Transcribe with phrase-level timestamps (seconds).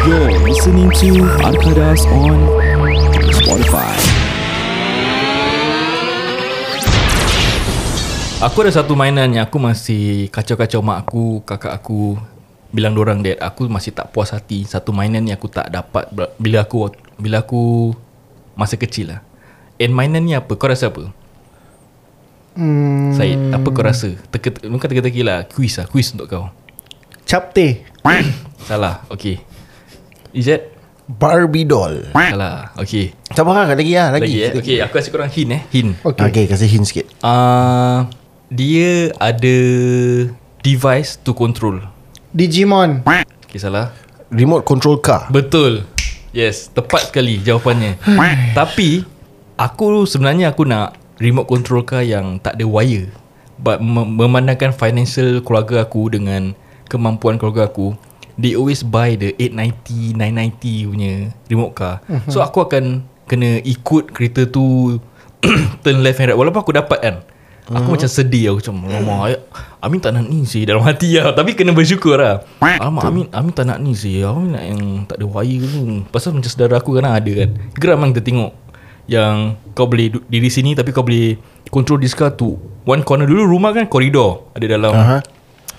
[0.00, 2.48] You're listening to Arkadas on
[3.36, 3.92] Spotify.
[8.40, 12.16] Aku ada satu mainan yang aku masih kacau-kacau mak aku, kakak aku
[12.72, 14.64] bilang dorang that aku masih tak puas hati.
[14.64, 16.08] Satu mainan yang aku tak dapat
[16.40, 17.92] bila aku bila aku
[18.56, 19.20] masa kecil lah.
[19.76, 20.56] And mainan ni apa?
[20.56, 21.12] Kau rasa apa?
[22.56, 24.16] Hmm, Syed, apa kau rasa?
[24.32, 25.44] Teka, bukan teka-teki lah.
[25.44, 25.84] Quiz lah.
[25.84, 26.48] Quiz untuk kau.
[27.28, 27.84] Capte.
[28.64, 29.04] Salah.
[29.12, 29.49] Okay.
[30.32, 30.62] Ijat?
[31.10, 32.06] Barbie doll.
[32.14, 32.70] Salah.
[32.78, 33.10] Okay.
[33.34, 34.34] Sabar lah lagi lah Lagi, lagi.
[34.40, 34.50] eh.
[34.54, 35.62] Okay, aku kasih korang hint eh.
[35.68, 35.90] Hint.
[36.00, 36.22] Okay.
[36.24, 37.06] okay, kasih hint sikit.
[37.18, 38.06] Uh,
[38.46, 39.56] dia ada
[40.60, 41.82] device to control.
[42.30, 43.02] Digimon.
[43.42, 43.90] Okay, salah.
[44.30, 45.26] Remote control car.
[45.28, 45.82] Betul.
[46.30, 47.98] Yes, tepat sekali jawapannya.
[48.58, 49.02] Tapi
[49.58, 53.10] aku sebenarnya aku nak remote control car yang tak ada wire.
[53.58, 56.54] But mem- memandangkan financial keluarga aku dengan
[56.86, 57.98] kemampuan keluarga aku,
[58.40, 61.12] they always buy the 890, 990 punya
[61.46, 62.00] remote car.
[62.26, 64.96] So aku akan kena ikut kereta tu
[65.84, 66.38] turn left and right.
[66.38, 67.16] Walaupun aku dapat kan.
[67.70, 68.50] Aku macam sedih.
[68.50, 69.46] Aku macam Alamak
[69.78, 72.42] Amin tak nak ni sih Dalam hati lah Tapi kena bersyukur lah.
[72.58, 74.26] Alamak Amin Amin tak nak ni sih.
[74.26, 77.54] Amin nak yang Tak ada wire tu Pasal macam saudara aku kan ada kan.
[77.78, 78.50] Geram kan kita tengok
[79.06, 79.36] Yang
[79.72, 81.38] Kau boleh du- diri sini Tapi kau boleh
[81.70, 83.30] Control this car tu One corner.
[83.30, 84.92] Dulu Rumah kan koridor Ada dalam.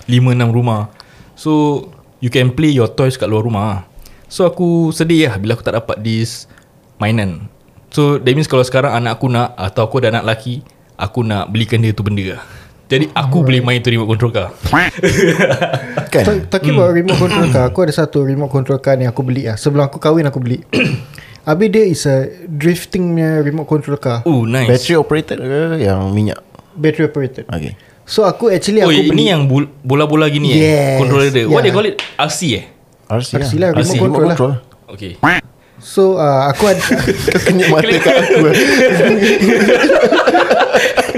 [0.08, 0.88] Lima enam rumah.
[1.36, 1.84] So
[2.22, 3.82] You can play your toys kat luar rumah.
[4.30, 6.46] So aku sedih lah Bila aku tak dapat this
[6.96, 7.50] Mainan.
[7.92, 10.62] So that means kalau sekarang anak aku nak Atau aku ada anak lelaki
[10.96, 12.42] Aku nak belikan dia tu benda lah.
[12.88, 14.48] Jadi aku boleh main tu remote control car
[16.12, 16.24] Kan?
[16.24, 19.50] Ta- Talking about remote control car Aku ada satu remote control car ni Aku beli
[19.50, 19.58] lah.
[19.58, 20.62] Sebelum aku kahwin aku beli.
[21.48, 24.70] Habis dia is a Drifting punya remote control car Oh nice.
[24.70, 26.38] Battery operated ke yang minyak?
[26.72, 27.44] Battery operated.
[27.50, 27.76] Okay.
[28.02, 29.42] So aku actually Oh aku ini beli yang
[29.80, 31.62] bola-bola gini eh Yes, Controller dia What yeah.
[31.62, 31.96] they call it?
[32.18, 32.64] RC eh
[33.06, 34.00] RC, RC lah, remote RC.
[34.00, 34.52] control lah control.
[34.90, 35.12] Okay
[35.82, 36.78] So uh, aku ada
[37.50, 38.38] kenyap mata kat aku.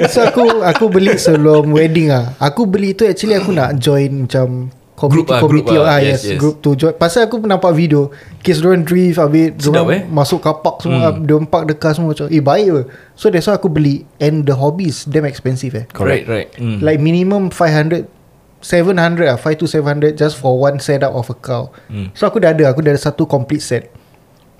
[0.08, 2.32] So aku Aku beli sebelum wedding ah.
[2.40, 5.90] Aku beli tu actually aku nak join macam Group Community, ah, community group ah.
[5.90, 6.38] ah, Yes, yes, yes.
[6.38, 6.94] group tu join.
[6.94, 10.02] Pasal aku nampak video Kes diorang drift Habis Sedap, diorang eh?
[10.06, 11.26] masuk kapak semua hmm.
[11.26, 12.80] Diorang park car semua macam Eh baik ke
[13.18, 16.78] So that's why aku beli And the hobby is damn expensive eh Right right hmm.
[16.78, 18.06] Like minimum 500
[18.62, 22.14] 700 lah 5 to 700 Just for one setup of a car Hmm.
[22.14, 23.90] So aku dah ada Aku dah ada satu complete set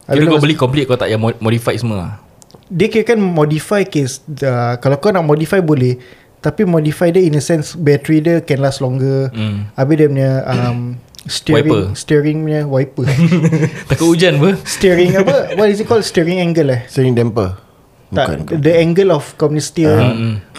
[0.05, 2.12] Kira don't kau beli complete Kau tak payah mod- modify semua lah.
[2.67, 7.41] Dia kira kan modify case uh, Kalau kau nak modify boleh Tapi modify dia in
[7.41, 9.32] a sense Battery dia can last longer.
[9.32, 9.72] Hmm.
[9.81, 11.82] Habis dia punya um, Steering Wiper.
[11.97, 13.09] Steering punya wiper.
[13.88, 14.60] Takut hujan apa?
[14.69, 15.56] Steering apa?
[15.56, 16.05] What is it called?
[16.05, 16.84] Steering angle eh?
[16.84, 17.56] Steering damper.
[18.12, 18.60] tak, Bukan.
[18.60, 19.97] The angle of kau punya steer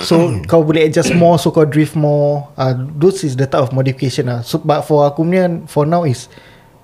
[0.01, 2.49] So kau boleh adjust more So kau drift more.
[2.57, 4.41] Uh, Those is the type of modification lah.
[4.41, 6.27] So, But for aku punya For now is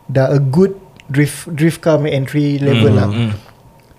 [0.06, 0.78] Dah a good
[1.12, 3.10] Drift drift car entry level lah.
[3.12, 3.51] hmm.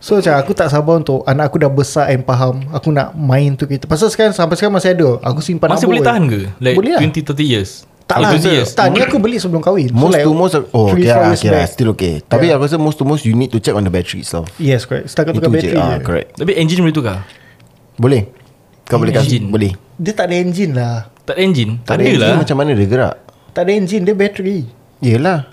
[0.02, 2.66] So macam aku tak sabar untuk Anak aku dah besar and faham.
[2.74, 3.86] Aku nak main tu kereta.
[3.86, 5.22] Pasal sekarang Sampai sekarang masih ada.
[5.22, 6.08] Aku simpan Masih boleh je.
[6.10, 6.40] tahan ke?
[6.58, 7.00] Like Boleh lah.
[7.06, 7.70] 20-30 years?
[8.10, 8.68] Tak lah 20 years?
[8.74, 9.94] Tak ni aku beli sebelum kahwin.
[9.94, 11.66] Most like to most Oh okay lah, okay lah, back.
[11.70, 12.18] Still okay.
[12.18, 14.50] Tapi aku rasa most to most You need to check on the battery itself.
[14.58, 15.06] Yes correct.
[15.06, 15.96] Setakat tukar je bateri ah, je.
[16.02, 16.28] Correct.
[16.34, 17.18] Tapi engine boleh tukar?
[17.94, 18.22] Boleh.
[18.90, 19.46] Kau boleh kasi Engine.
[19.54, 19.72] Boleh.
[20.02, 20.96] Dia tak ada engine lah.
[21.22, 21.72] Tak ada engine?
[21.86, 22.36] Tak ada engine lah.
[22.42, 23.14] Macam mana dia gerak?
[23.54, 24.66] Tak ada engine Dia bateri
[24.98, 25.46] Yelah.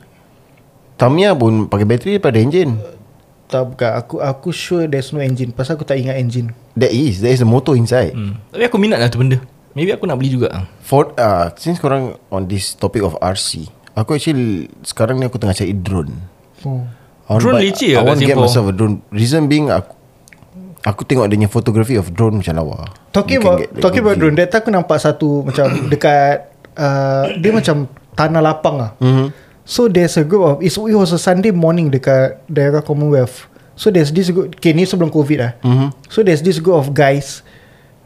[0.98, 2.99] Tamiya pun pakai bateri Pada engine
[3.50, 7.18] Tak bukan Aku aku sure there's no engine Pasal aku tak ingat engine There is
[7.18, 8.38] There is a motor inside hmm.
[8.48, 9.42] Tapi aku minat lah tu benda
[9.74, 10.64] Maybe aku nak beli juga ah.
[10.80, 15.52] For uh, Since korang On this topic of RC Aku actually Sekarang ni aku tengah
[15.52, 16.14] cari drone
[16.64, 16.86] oh.
[17.36, 18.46] Drone buy- leceh I lah want to get Singapore.
[18.46, 19.98] myself a drone Reason being aku
[20.80, 24.16] Aku tengok dia punya photography of drone macam lawa Talking about get the Talking about
[24.16, 29.49] drone time aku nampak satu Macam dekat uh, Dia macam Tanah lapang lah Mhm.
[29.70, 33.46] So there's a group of it's, It was a Sunday morning Dekat daerah Commonwealth
[33.78, 35.94] So there's this group Okay ni sebelum covid lah Mhm.
[36.10, 37.46] So there's this group of guys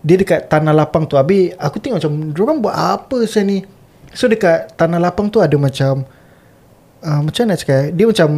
[0.04, 3.64] Dia dekat tanah lapang tu Habis aku tengok macam Diorang buat apa saya ni
[4.12, 6.04] So dekat tanah lapang tu ada macam
[7.00, 7.96] uh, Macam mana nak cakap?
[7.96, 8.30] Dia macam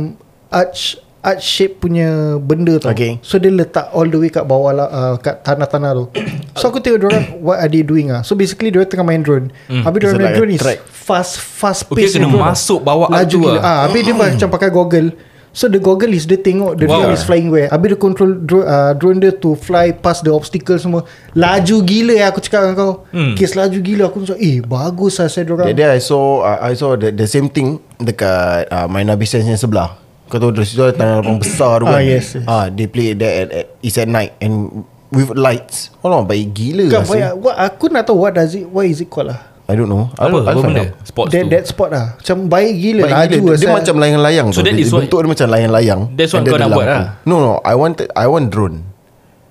[0.54, 2.08] Arch Arch shape punya
[2.38, 3.18] benda tu Okay.
[3.20, 6.06] So dia letak all the way kat bawah lah, uh, Kat tanah-tanah tu
[6.54, 8.22] So aku tengok diorang What are they doing ah?
[8.22, 9.82] So basically diorang tengah main drone Hmm.
[9.82, 10.80] Habis diorang It's main like drone is track.
[10.86, 13.60] Fast Fast Okay, pace kena masuk bawa Laju tu lah.
[13.60, 15.10] ah, Habis dia macam pakai goggle
[15.50, 17.02] So the goggle is Dia tengok The Wow.
[17.02, 20.30] drone is flying where Habis dia control drone, uh, drone dia To fly past the
[20.30, 21.02] obstacle semua
[21.32, 23.34] Laju gila ya Aku cakap dengan kau Hmm.
[23.34, 26.74] Kes laju gila Aku macam Eh bagus lah saya dorang day I saw uh, I
[26.74, 30.66] saw the, the same thing Dekat uh, Marina Bay Sands yang sebelah Kau tahu dari
[30.66, 32.46] situ ada tanah lapang besar tu Ah, kan yes, yes.
[32.50, 34.84] Ah, They play that at, at, It's at night And
[35.14, 37.06] With lights Oh baik gila rasa.
[37.06, 39.86] banyak what, Aku nak tahu What does it What is it called lah I don't
[39.86, 40.34] know Apa?
[40.34, 40.86] I'll, Apa benda?
[41.06, 43.54] Sports That, tu that spot lah Macam baik gila Baik Laju gila.
[43.54, 44.66] Dia, dia macam layang-layang So tu.
[44.66, 47.06] that Dia- is what- Bentuk dia macam layang-layang That's what kau nak buat lah.
[47.26, 48.82] No no I want I want drone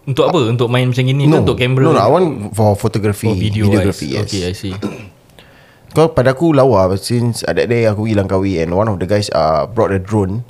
[0.05, 0.39] Untuk apa?
[0.43, 1.83] Untuk main macam gini No ke untuk kamera?
[1.87, 4.75] No no I want for photography for video Videography yes Okay I see
[5.95, 9.31] Kau pada aku lawa Since that day aku hilang kawi And one of the guys
[9.31, 10.43] uh, Brought a drone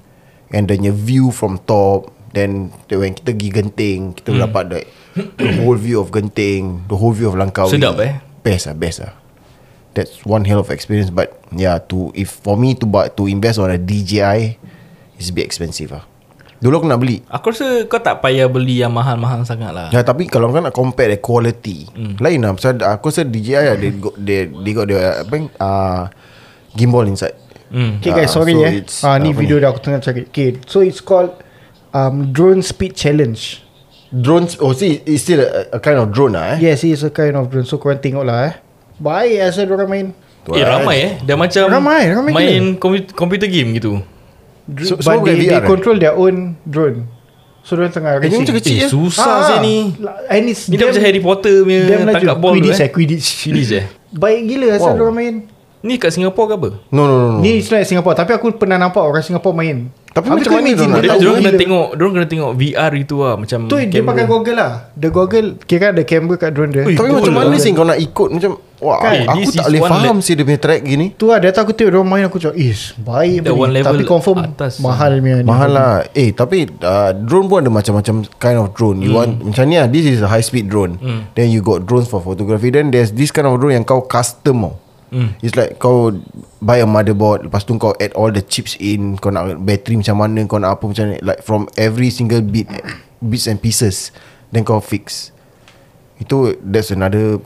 [0.53, 4.41] And the view from top Then the, When kita pergi genting Kita hmm.
[4.45, 4.79] dapat the,
[5.39, 7.79] the whole view of genting The whole view of Langkawi.
[7.79, 8.21] Sedap, eh?
[8.45, 9.15] Best lah best lah.
[9.95, 13.63] That's one hell of experience But yeah to If for me to buy, to invest
[13.63, 14.59] on a DJI
[15.15, 16.05] It's a bit expensive lah.
[16.59, 17.21] Dulu aku nak beli.
[17.29, 19.89] Aku rasa kau tak payah beli yang mahal-mahal sangat lah.
[19.93, 22.19] Ya tapi kalau kau nak compare the quality hmm.
[22.19, 22.57] Lain lah.
[22.59, 26.01] Pasal aku rasa DJI lah They got, they, they got the Apa uh,
[26.75, 27.99] Gimbal inside hmm.
[27.99, 28.81] Okay guys Ah, sorry so eh.
[28.81, 29.63] it's, ah, Ni video ni?
[29.63, 30.27] dah aku tengah cari.
[30.29, 31.33] Okay so it's called
[31.91, 33.65] um, Drone Speed Challenge.
[34.11, 36.59] Drones Oh see It's still a, a kind of drone lah eh?
[36.63, 37.65] Yes it's a kind of drone.
[37.65, 38.55] So korang tengok lah eh.
[38.97, 40.07] Baik asal diorang main.
[40.43, 41.13] Tu Eh ramai eh.
[41.19, 43.99] Dah macam Ramai, ramai Main komputer, komputer game gitu.
[44.87, 45.67] So- But bukan they, VR, they eh?
[45.67, 47.11] control their own drone.
[47.65, 48.45] So diorang tengah Eh, racing.
[48.45, 49.97] macam kecil Eh susah Ah, saya ni.
[50.29, 51.81] And it's Ni dah macam Harry Potter punya
[52.13, 52.87] Tangkap ball tu Quidditch eh.
[52.87, 53.29] eh Quidditch.
[53.43, 53.85] Quidditch eh.
[54.15, 54.97] Baik gila asal Wow.
[55.01, 55.35] diorang main
[55.85, 56.69] Ni kat Singapore ke apa?
[56.89, 57.39] No no no, no.
[57.45, 58.17] Ni it's like Singapore.
[58.17, 59.93] Tapi aku pernah nampak orang Singapore main.
[60.15, 62.93] Tapi Habis macam mana diorang dia Dia tahu orang kena tengok Dia kena tengok VR
[62.95, 64.73] itu lah Macam Tu dia pakai goggle lah.
[64.95, 66.87] The goggle Kira ada kamera kat drone dia.
[66.87, 67.59] Ui, Tapi macam mana lah.
[67.59, 68.29] sih kau nak ikut?
[68.31, 71.07] Macam Wah Kan, aku this tak boleh faham sih Dia punya track gini.
[71.19, 74.79] Tu lah Data aku tengok Diorang main aku cakap Is baik ni Tapi confirm atas.
[74.79, 75.47] Mahal punya ni.
[75.51, 76.07] Mahal lah.
[76.15, 79.03] Eh tapi uh, Drone pun ada macam-macam Kind of drone.
[79.03, 80.95] You want Macam ni lah This is a high speed drone.
[81.35, 82.71] Then you got drones for photography.
[82.71, 84.84] Then there's this kind of drone Yang kau custom tau
[85.41, 86.11] It's like kau
[86.59, 90.17] Buy a motherboard Lepas tu kau add all the chips in Kau nak battery macam
[90.19, 92.67] mana Kau nak apa macam ni Like from every single bit
[93.21, 94.11] Bits and pieces
[94.49, 95.31] Then kau fix.
[96.17, 97.39] Itu That's another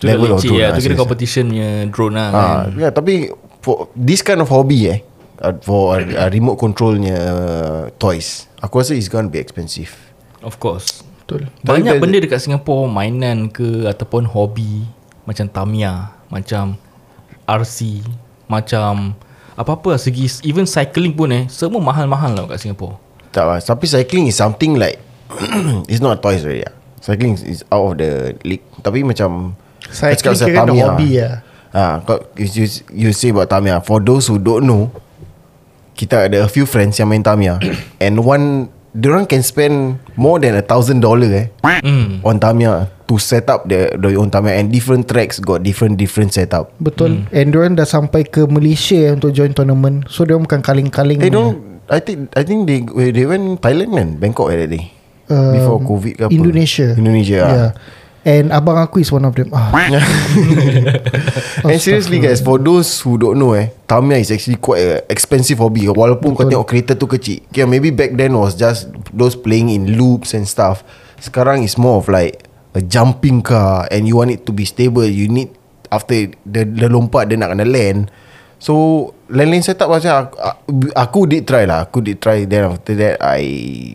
[0.00, 1.00] dah Level of drone lah lah Tu kira serious.
[1.00, 2.38] competition punya drone lah Ah,
[2.68, 2.80] kan?
[2.80, 3.14] yeah, tapi
[3.60, 5.04] for this kind of hobby eh,
[5.38, 9.92] uh, for uh, remote controlnya uh, toys, aku rasa it's gonna be expensive.
[10.40, 11.04] Of course.
[11.20, 11.52] Betul.
[11.60, 14.82] Banyak benda dekat Singapore Mainan ke Ataupun hobi
[15.22, 16.74] Macam Tamiya Macam
[17.50, 18.06] RC
[18.46, 19.18] Macam
[19.58, 22.94] Apa-apa lah segi Even cycling pun eh Semua mahal-mahal lah kat Singapore
[23.34, 25.02] Tak lah, tapi cycling is something like
[25.90, 26.66] it's not toys already.
[26.66, 26.74] Yeah.
[27.00, 28.64] Cycling is out of the league.
[28.82, 29.54] Tapi macam
[29.90, 30.84] Cycling kira Tamiya.
[30.86, 31.34] hobby lah.
[31.70, 33.80] Ah, kau you, you, you say about Tamiya.
[33.80, 34.90] For those who don't know,
[35.94, 37.62] kita ada a few friends yang main Tamiya,
[38.04, 42.26] and one, orang can spend more than a thousand dollar eh hmm.
[42.26, 46.30] on Tamiya to set up the their own Tamiya and different tracks got different different
[46.30, 46.70] setup.
[46.78, 51.34] Betul And diorang dah sampai ke Malaysia Untuk join tournament So diorang bukan kaling-kaling They
[51.34, 51.82] don't.
[51.90, 54.94] I think I think they they went Thailand kan, Bangkok eh, that day.
[55.26, 56.30] Um, Before COVID ke apa?
[56.30, 57.42] Indonesia Indonesia.
[57.42, 57.50] yeah.
[57.50, 57.70] Yeah.
[58.20, 59.72] And abang aku is one of them ah.
[61.66, 65.58] And seriously guys, for those who don't know eh, Tamiya is actually quite a expensive
[65.58, 65.90] hobby.
[65.90, 67.42] Walaupun kau tengok kereta tu kecil.
[67.50, 70.86] Okay, maybe back then was just those playing in loops and stuff.
[71.18, 75.06] Sekarang is more of like a jumping car and you want it to be stable.
[75.06, 75.50] You need
[75.90, 78.10] after the the lompat dia nak kena land.
[78.60, 81.88] So lain-lain setup macam aku, aku did try lah.
[81.88, 83.40] Aku did try Then after that I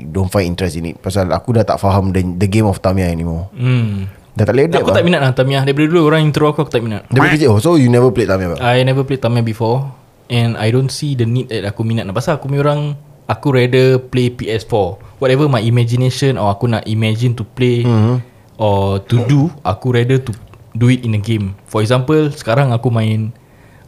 [0.10, 0.98] don't find interest in it.
[0.98, 3.54] Pasal aku dah tak faham The, the game of Tamiya anymore.
[3.54, 4.10] Hmm.
[4.36, 4.98] Dah tak boleh adapt Aku lah.
[4.98, 5.62] tak minat lah Tamiya.
[5.64, 7.06] Daripada dulu orang intro aku Aku tak minat.
[7.08, 9.86] Kecil oh, So you never played Tamiya I never played Tamiya before.
[10.34, 12.10] And I don't see the need That aku minat.
[12.10, 12.98] Pasal aku punya orang
[13.30, 18.35] Aku rather play PS4 Whatever my imagination Or aku nak imagine to play mm-hmm.
[18.56, 20.32] Or to do Aku rather to
[20.76, 21.56] Do it in a game.
[21.68, 23.32] For example Sekarang aku main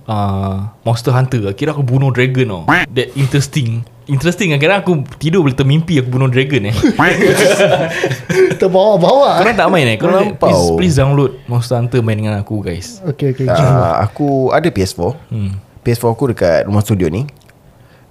[0.07, 1.51] uh, Monster Hunter.
[1.51, 3.83] Kira aku bunuh dragon tau That interesting.
[4.07, 6.75] Interesting kan Kira aku tidur boleh termimpi Aku bunuh dragon eh.
[8.61, 9.43] Terbawa-bawa.
[9.43, 9.97] Korang tak main eh?
[9.99, 13.03] Korang please, please download Monster Hunter main dengan aku guys.
[13.03, 15.51] Okay okay uh, Aku ada PS4 hmm.
[15.83, 17.27] PS4 aku dekat rumah studio ni.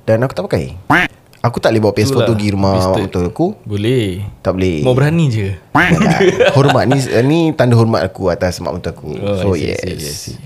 [0.07, 0.77] Dan aku tak pakai
[1.47, 3.47] Aku tak boleh bawa PS4 Itulah, tu pergi rumah mak mentua aku.
[3.63, 4.27] Boleh.
[4.43, 4.83] Tak boleh.
[4.83, 5.55] Mau berani je.
[5.55, 6.19] Yalah.
[6.59, 9.15] Hormat ni Ni tanda hormat aku Atas mak mentua aku.
[9.15, 10.39] Oh, So see, yes see, see.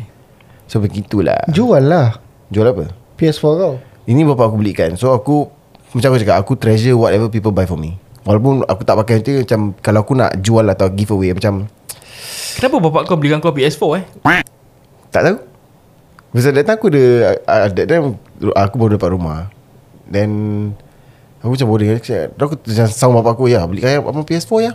[0.68, 1.40] So begitulah.
[1.48, 2.20] Jual lah.
[2.52, 2.92] Jual apa?
[3.16, 3.74] PS4 kau.
[4.04, 4.92] Ini bapak aku belikan.
[5.00, 5.48] So aku
[5.96, 7.96] Macam aku cakap Aku treasure whatever people buy for me.
[8.28, 11.64] Walaupun aku tak pakai nanti Macam Kalau aku nak jual atau give away Macam
[12.60, 14.04] Kenapa bapak kau belikan kau PS4 eh?
[15.08, 15.36] Tak tahu.
[16.36, 17.04] Pasal that time aku ada
[17.48, 18.20] uh, That time
[18.52, 19.48] Aku baru dapat rumah.
[20.10, 20.30] Then
[21.40, 23.64] Aku macam boring Then aku macam Sama bapak aku Ya.
[23.64, 24.72] Beli kaya Abang PS4 ya.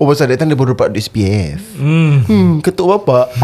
[0.00, 2.24] Oh pasal that time dia baru dapat duit SPF Hmm.
[2.24, 3.36] Hmm ketuk bapak.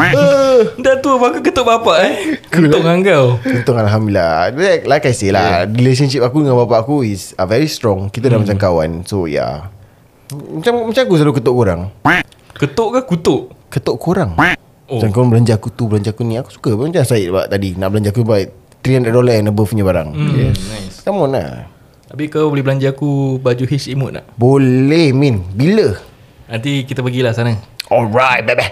[0.81, 2.41] Dah tu bapak ketuk bapak eh?
[2.49, 3.27] Ketuk dengan kau.
[3.45, 4.57] Untung Alhamdulillah.
[4.57, 8.09] Like, like I say lah Relationship aku dengan bapak aku Is uh, very strong.
[8.09, 9.69] Kita dah macam kawan So yeah
[10.33, 11.93] Macam macam aku selalu ketuk korang.
[12.57, 13.41] Ketuk ke kutuk?
[13.69, 14.33] Ketuk korang.
[14.89, 14.97] Oh.
[14.97, 16.73] Macam korang belanja aku tu Belanja aku ni Aku suka.
[16.73, 18.49] Macam saya tadi Nak belanja aku buat
[18.81, 20.09] $300 and above punya barang.
[20.09, 20.57] Hmm, yes.
[20.73, 20.97] Nice.
[21.05, 21.76] Come on lah
[22.07, 24.25] Tapi kau boleh belanja aku baju H emote tak?
[24.39, 25.43] Boleh Min.
[25.53, 25.99] Bila?
[26.47, 27.59] Nanti kita pergilah sana.
[27.87, 28.67] Alright baby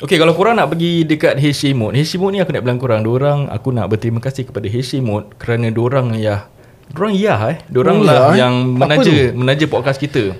[0.00, 3.04] Okay kalau korang nak pergi dekat HC Mode HC Mode ni aku nak bilang korang
[3.04, 6.48] Diorang aku nak berterima kasih kepada HC Mode Kerana diorang ya
[6.96, 7.60] Diorang ya eh.
[7.68, 10.32] Diorang Oh, lah ya, yang menaja Menaja podcast kita.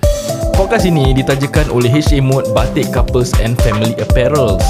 [0.57, 4.65] Podcast ini ditajakan oleh HC Mode Batik Couples and Family Apparels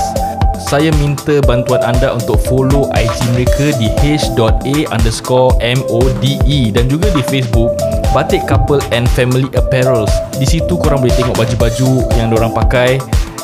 [0.69, 5.57] saya minta bantuan anda untuk follow IG mereka di h.a underscore
[5.89, 6.35] mode
[6.77, 7.73] dan juga di Facebook
[8.13, 10.11] Batik Couple and Family Apparels.
[10.37, 13.01] Di situ korang boleh tengok baju-baju yang diorang pakai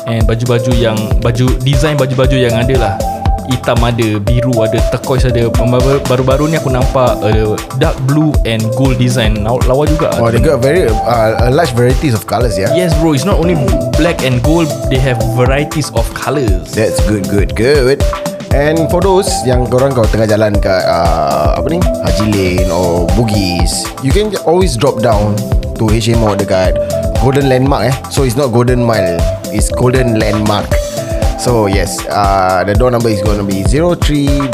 [0.07, 2.93] and baju-baju yang baju design baju-baju yang ada lah.
[3.47, 5.47] Hitam ada, biru ada, turquoise ada.
[5.51, 9.43] Baru- Baru-baru ni aku nampak uh, dark blue and gold design.
[9.43, 10.11] Lawa, lawa juga.
[10.19, 13.39] Oh they got very uh, A large varieties of colours yeah Yes bro, it's not
[13.39, 13.55] only
[13.95, 16.71] black and gold, they have varieties of colours.
[16.71, 18.03] That's good, good, good.
[18.55, 23.03] And for those yang korang kalau tengah jalan kat uh, apa ni Haji Lane or
[23.13, 25.35] Bugis, you can always drop down
[25.75, 26.79] to HMO dekat
[27.19, 27.95] Golden Landmark eh.
[28.07, 29.19] So it's not Golden Mile,
[29.51, 30.65] it's Golden Landmark.
[31.37, 34.51] So yes, uh, the door number is going to be 03-19.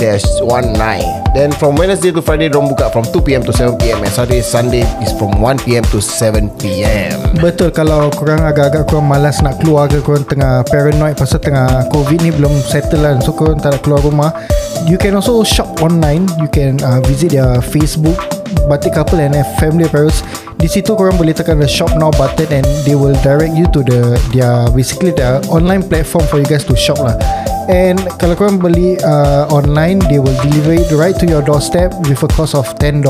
[1.33, 5.09] Then from Wednesday to Friday, dorang buka from 2pm to 7pm and Saturday Sunday is
[5.15, 7.39] from 1pm to 7pm.
[7.39, 12.19] Betul kalau korang agak-agak korang malas nak keluar ke korang tengah paranoid pasal tengah covid
[12.19, 13.15] ni belum settle lah.
[13.23, 14.35] So korang tak nak keluar rumah.
[14.83, 16.27] You can also shop online.
[16.37, 18.19] You can uh, visit their Facebook
[18.67, 20.21] Batik Couple and Family Apparels
[20.63, 23.83] di situ korang boleh tekan the shop now button and they will direct you to
[23.83, 27.19] the their basically the online platform for you guys to shop lah.
[27.67, 32.19] And kalau korang beli uh, online They will deliver it right to your doorstep With
[32.19, 33.07] a cost of $10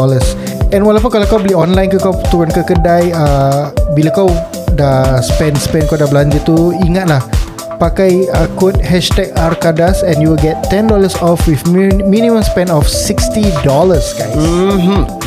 [0.69, 4.29] And walaupun kalau kau beli online ke Kau turun ke kedai uh, Bila kau
[4.77, 7.25] dah spend-spend Kau dah belanja tu Ingatlah
[7.83, 10.87] Pakai uh, code Hashtag Arkadas And you will get $10
[11.19, 14.31] off With min- minimum spend of $60 guys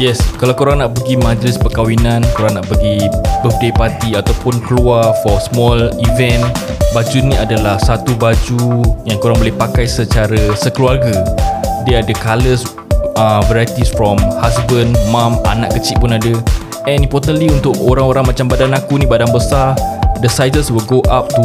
[0.01, 2.97] Yes, kalau korang nak pergi majlis perkahwinan, korang nak pergi
[3.45, 6.45] birthday party ataupun keluar for small event,
[6.93, 11.13] baju ni adalah satu baju yang korang boleh pakai secara sekeluarga.
[11.89, 12.69] Dia ada colours
[13.17, 16.33] uh, varieties from husband, mom, anak kecil pun ada.
[16.85, 19.77] And importantly untuk orang-orang macam badan aku ni badan besar,
[20.21, 21.45] the sizes will go up to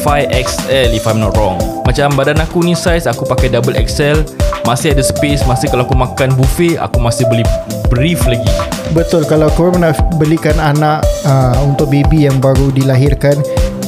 [0.00, 1.60] 5XL if I'm not wrong.
[1.84, 4.24] Macam badan aku ni size aku pakai double XL,
[4.64, 7.44] masih ada space, masih kalau aku makan buffet aku masih boleh
[7.92, 8.72] brief lagi.
[8.92, 13.40] Betul kalau korang nak belikan anak uh, Untuk baby yang baru dilahirkan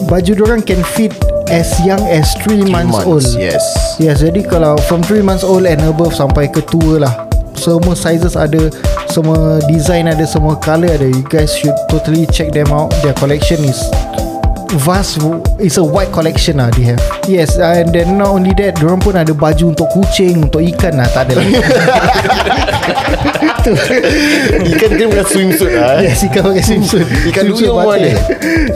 [0.08, 1.12] Baju dorang can fit
[1.52, 3.60] As young as 3 months, old Yes.
[4.00, 7.14] Yes jadi kalau From 3 months old and above Sampai ke tua lah
[7.52, 8.72] Semua sizes ada
[9.12, 13.60] Semua design ada Semua colour ada You guys should totally check them out Their collection
[13.60, 13.84] is
[14.76, 15.22] Vast
[15.56, 19.14] It's a wide collection lah They have Yes and then not only that Diorang pun
[19.14, 21.46] ada baju Untuk kucing Untuk ikan lah Tak ada lah
[24.66, 26.00] Ikan dia bukan swimsuit lah.
[26.00, 26.10] eh.
[26.10, 28.10] Yes ikan pakai swimsuit Ikan duyung pun ada.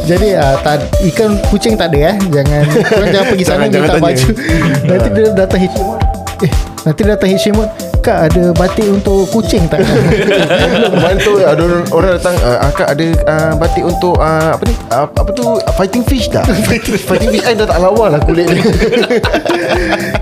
[0.05, 3.89] Jadi uh, tak, Ikan kucing tak ada eh Jangan Korang jangan pergi sana Jangan- jangan
[3.89, 4.07] Minta tanya.
[4.07, 4.27] baju
[4.89, 5.61] Nanti dia datang
[6.39, 6.53] Eh
[6.85, 9.83] Nanti dia datang Hishimut Kak ada batik untuk kucing tak?
[10.95, 11.63] Kemarin tu ada
[11.93, 14.75] orang, datang uh, Akak ada uh, batik untuk uh, Apa ni?
[14.89, 15.45] Uh, Apa tu?
[15.75, 16.47] Fighting fish tak?
[16.69, 18.63] Fighting, fighting fish I dah tak lawa lah kulit dia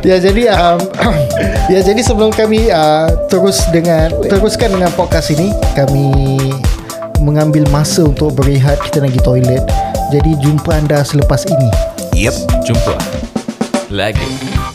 [0.03, 0.79] Ya jadi um,
[1.73, 6.39] Ya jadi sebelum kami uh, Terus dengan Teruskan dengan podcast ini Kami
[7.21, 9.65] Mengambil masa untuk berehat Kita nak pergi toilet.
[10.07, 11.71] Jadi jumpa anda selepas ini.
[12.15, 12.95] Yep Jumpa.
[13.91, 14.66] Lagi.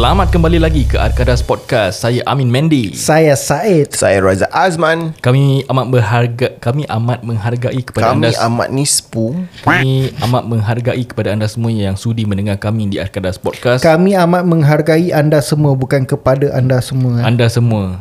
[0.00, 2.00] Selamat kembali lagi ke Arkadas Podcast.
[2.00, 2.96] Saya Amin Mendy.
[2.96, 8.72] Saya Said Saya Raza Azman Kami amat berharga kami amat menghargai kepada Kami anda amat
[8.72, 13.84] nispu kami amat menghargai kepada anda semua yang sudi mendengar kami di Arkadas Podcast.
[13.84, 18.00] Kami amat menghargai anda semua Bukan kepada anda semua anda semua.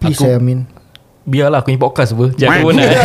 [0.00, 0.64] Please Aku- saya Amin
[1.28, 2.32] Biarlah aku ni podcast apa.
[2.32, 2.88] Jangan aku nak.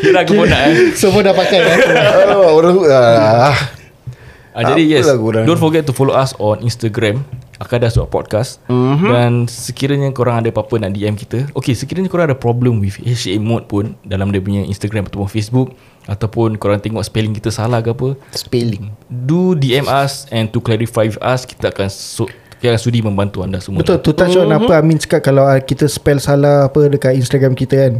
[0.00, 0.74] Kira aku pun nak eh.
[0.96, 1.76] Semua dah pakai eh?
[2.32, 3.52] oh, Orang uh,
[4.58, 5.44] Ah, jadi yes, Apalah korang.
[5.46, 7.22] don't forget to follow us on Instagram
[7.62, 9.10] akadas.podcast mm-hmm.
[9.10, 11.46] dan sekiranya korang ada apa-apa nak DM kita.
[11.54, 15.78] Okay, sekiranya korang ada problem with HA mode pun dalam dia punya Instagram ataupun Facebook
[16.10, 21.06] ataupun korang tengok spelling kita salah ke apa, Spelling do DM us and to clarify
[21.06, 22.26] with us kita akan so,
[22.58, 25.62] Kita akan sudi membantu anda semua Betul tu touch on apa Amin cakap Kalau ah,
[25.62, 27.94] kita spell salah Apa dekat Instagram kita kan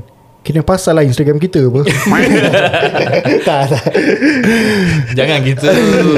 [0.49, 1.85] Kena pasal lah Instagram kita apa
[3.49, 3.85] Tak tak
[5.13, 5.69] Jangan gitu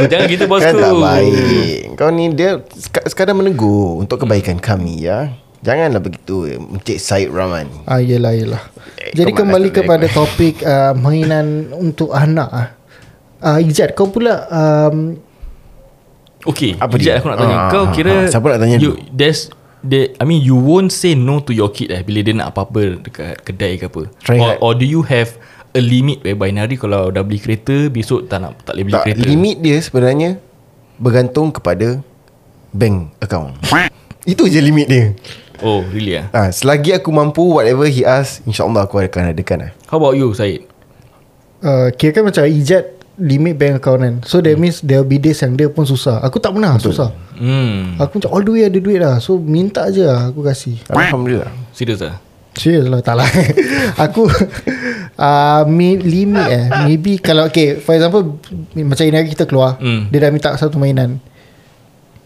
[0.06, 5.02] Jangan gitu bosku Kan tak baik Kau ni dia sek- Sekadar menegur Untuk kebaikan kami
[5.02, 8.62] ya Janganlah begitu Encik Syed Rahman Ah yelah yelah.
[8.96, 12.68] Eh, Jadi kembali kepada tak topik uh, mainan untuk anak ah.
[13.42, 15.18] Uh, Ijat kau pula um,
[16.46, 17.18] Okay Apa Ijat dia?
[17.18, 18.30] aku nak tanya Ah, Kau ah, kira ah.
[18.30, 19.10] Siapa nak tanya you, dulu?
[19.10, 19.50] There's
[19.82, 23.00] the, I mean you won't say no to your kid eh Bila dia nak apa-apa
[23.00, 24.08] Dekat kedai ke apa.
[24.20, 24.58] Try or, hard.
[24.60, 25.32] or do you have
[25.70, 29.04] A limit whereby Nari kalau dah beli kereta Besok tak nak tak boleh beli Tak
[29.06, 29.22] kereta?
[29.22, 30.30] limit dia sebenarnya
[30.96, 32.02] Bergantung kepada
[32.70, 33.56] Bank account.
[34.30, 35.16] Itu je limit dia.
[35.64, 36.28] Oh really ah?
[36.30, 40.28] ha, Selagi aku mampu Whatever he ask InsyaAllah aku akan adakan lah How about you
[40.32, 40.68] Syed
[41.60, 44.15] uh, Kira kan macam Ijat Limit bank account kan.
[44.25, 46.25] So that means There will be days yang dia pun susah.
[46.25, 46.97] Aku tak pernah Betul.
[46.97, 47.09] susah.
[47.37, 48.00] Hmm.
[48.00, 49.21] Aku macam all the way ada duit lah.
[49.21, 50.81] So minta je lah Aku kasih.
[50.89, 51.53] Alhamdulillah.
[51.77, 52.17] Serius ah?
[52.57, 53.29] Serius lah tak lah.
[54.09, 54.25] Aku
[55.29, 56.65] uh, mi, Limit eh.
[56.89, 58.41] Maybe kalau Okay for example
[58.73, 60.09] Macam ini hari kita keluar Hmm.
[60.09, 61.21] Dia dah minta satu mainan.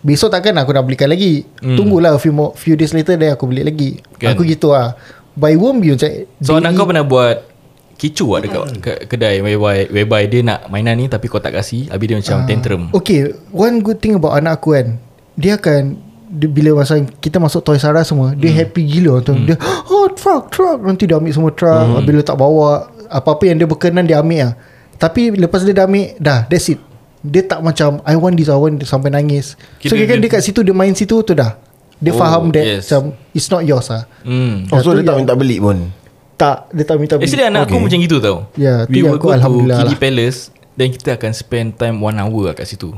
[0.04, 1.42] Besok takkan aku nak belikan lagi.
[1.58, 1.80] Hmm.
[1.80, 3.98] Tunggulah a few, more, few days later Then aku beli lagi.
[4.22, 4.38] Kan.
[4.38, 4.94] Aku gitu lah
[5.34, 7.53] But it won't be macam So anak kau pernah buat
[7.94, 11.86] Kicu lah dekat ke, kedai whereby, whereby dia nak mainan ni Tapi kau tak kasih
[11.88, 12.82] Habis dia macam tantrum.
[12.90, 14.98] Okay One good thing about anak aku kan
[15.38, 15.94] Dia akan
[16.26, 19.38] dia, Bila masa kita masuk Toys R Us semua Dia happy gila tu.
[19.38, 19.54] Dia
[19.86, 20.82] Oh truck truck.
[20.82, 22.02] Nanti dia ambil semua truck hmm.
[22.02, 24.52] Bila tak bawa Apa-apa yang dia berkenan Dia ambil lah.
[24.98, 26.82] Tapi lepas dia dah ambil Dah that's it.
[27.22, 29.54] Dia tak macam I want this I want this Sampai nangis.
[29.80, 31.54] So Kira kira kan dia- kat situ Dia main situ tu dah.
[32.02, 32.90] Dia Oh, faham that yes.
[32.90, 34.02] Macam It's not yours lah.
[34.26, 34.66] Hmm.
[34.68, 36.02] Oh so dia tak minta beli pun
[36.34, 37.82] Tak Dia tak minta Actually anak aku Okay.
[37.84, 40.00] macam gitu tau Ya, tu We will aku go to Kiddie lah.
[40.00, 40.38] Palace
[40.74, 42.90] Then kita akan spend time one hour lah kat situ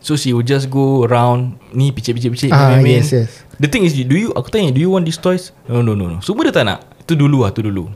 [0.00, 3.00] So she will just go around Ni picit-picit-picit Ah, main-main.
[3.00, 3.30] yes, yes.
[3.56, 6.08] The thing is Do you Aku tanya Do you want these toys No no no,
[6.08, 6.18] no.
[6.18, 7.86] Semua dia tak nak Itu dulu lah Tu dulu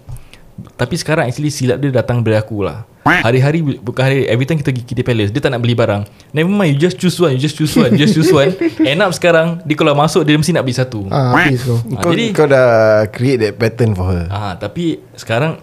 [0.74, 4.72] Tapi sekarang actually Silap dia datang dari aku lah Hari-hari Bukan hari Every time kita
[4.72, 7.40] pergi Kiddie Palace Dia tak nak beli barang Never mind You just choose one You
[7.40, 8.56] just choose one You just choose one
[8.90, 12.00] End up sekarang Dia kalau masuk Dia mesti nak beli satu Ah, habis kau Ah,
[12.00, 12.68] kau, jadi- kau dah
[13.12, 15.60] create that pattern for her Ah, tapi sekarang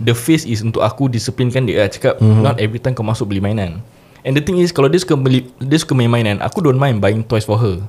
[0.00, 1.88] the face is untuk aku disiplinkan dia lah.
[1.90, 2.40] Cakap mm-hmm.
[2.40, 3.82] not every time kau masuk beli mainan.
[4.24, 7.04] And the thing is kalau dia suka beli dia suka main mainan, aku don't mind
[7.04, 7.84] buying toys for her.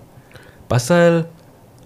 [0.68, 1.30] Pasal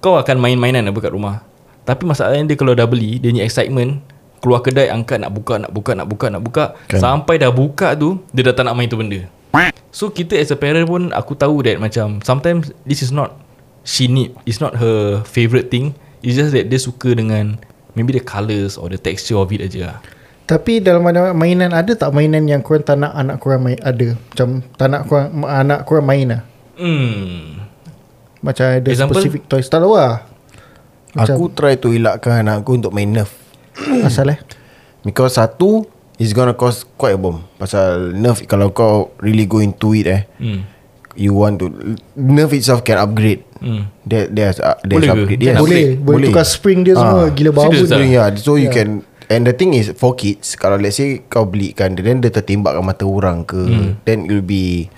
[0.01, 1.45] kau akan main mainan apa kat rumah.
[1.85, 4.01] Tapi masalahnya dia kalau dah beli, dia punya excitement
[4.39, 6.99] keluar kedai angkat nak buka nak buka nak buka nak buka Kan.
[6.99, 9.23] sampai dah buka tu dia dah tak nak main tu benda.
[9.89, 13.33] So kita as a parent pun aku tahu that macam sometimes this is not
[13.81, 15.91] she need it's not her favourite thing.
[16.19, 17.57] It's just that dia suka dengan
[17.93, 19.99] maybe the colours or the texture of it aja lah.
[20.45, 24.13] Tapi dalam mana mainan ada tak mainan yang korang tak nak anak korang main ada
[24.15, 26.41] macam tak nak korang anak korang main lah
[26.73, 27.65] Hmm.
[28.39, 29.13] macam ada Example?
[29.13, 30.23] specific toys tak tahu lah
[31.11, 33.33] macam Aku try to elakkan anak aku untuk main Nerf
[34.07, 34.39] asal eh?
[35.03, 35.87] Because satu
[36.19, 37.47] Is gonna cost quite a bomb.
[37.55, 40.67] Pasal Nerf Kalau kau really go into it eh Hmm.
[41.15, 41.71] You want to
[42.19, 43.47] Nerf itself can upgrade.
[43.63, 43.87] Hmm.
[44.03, 45.41] There, there's, uh, there's Boleh upgrade.
[45.43, 45.55] Yes.
[45.55, 46.27] boleh, boleh.
[46.31, 47.31] Tukar spring dia semua.
[47.31, 47.95] Gila Serious dia.
[47.95, 48.03] ah?
[48.03, 51.95] yeah, So you can And the thing is For kids Kalau let's say Kau belikan
[51.95, 54.03] dia Then dia tertembakkan mata orang ke hmm.
[54.03, 54.91] Then it will be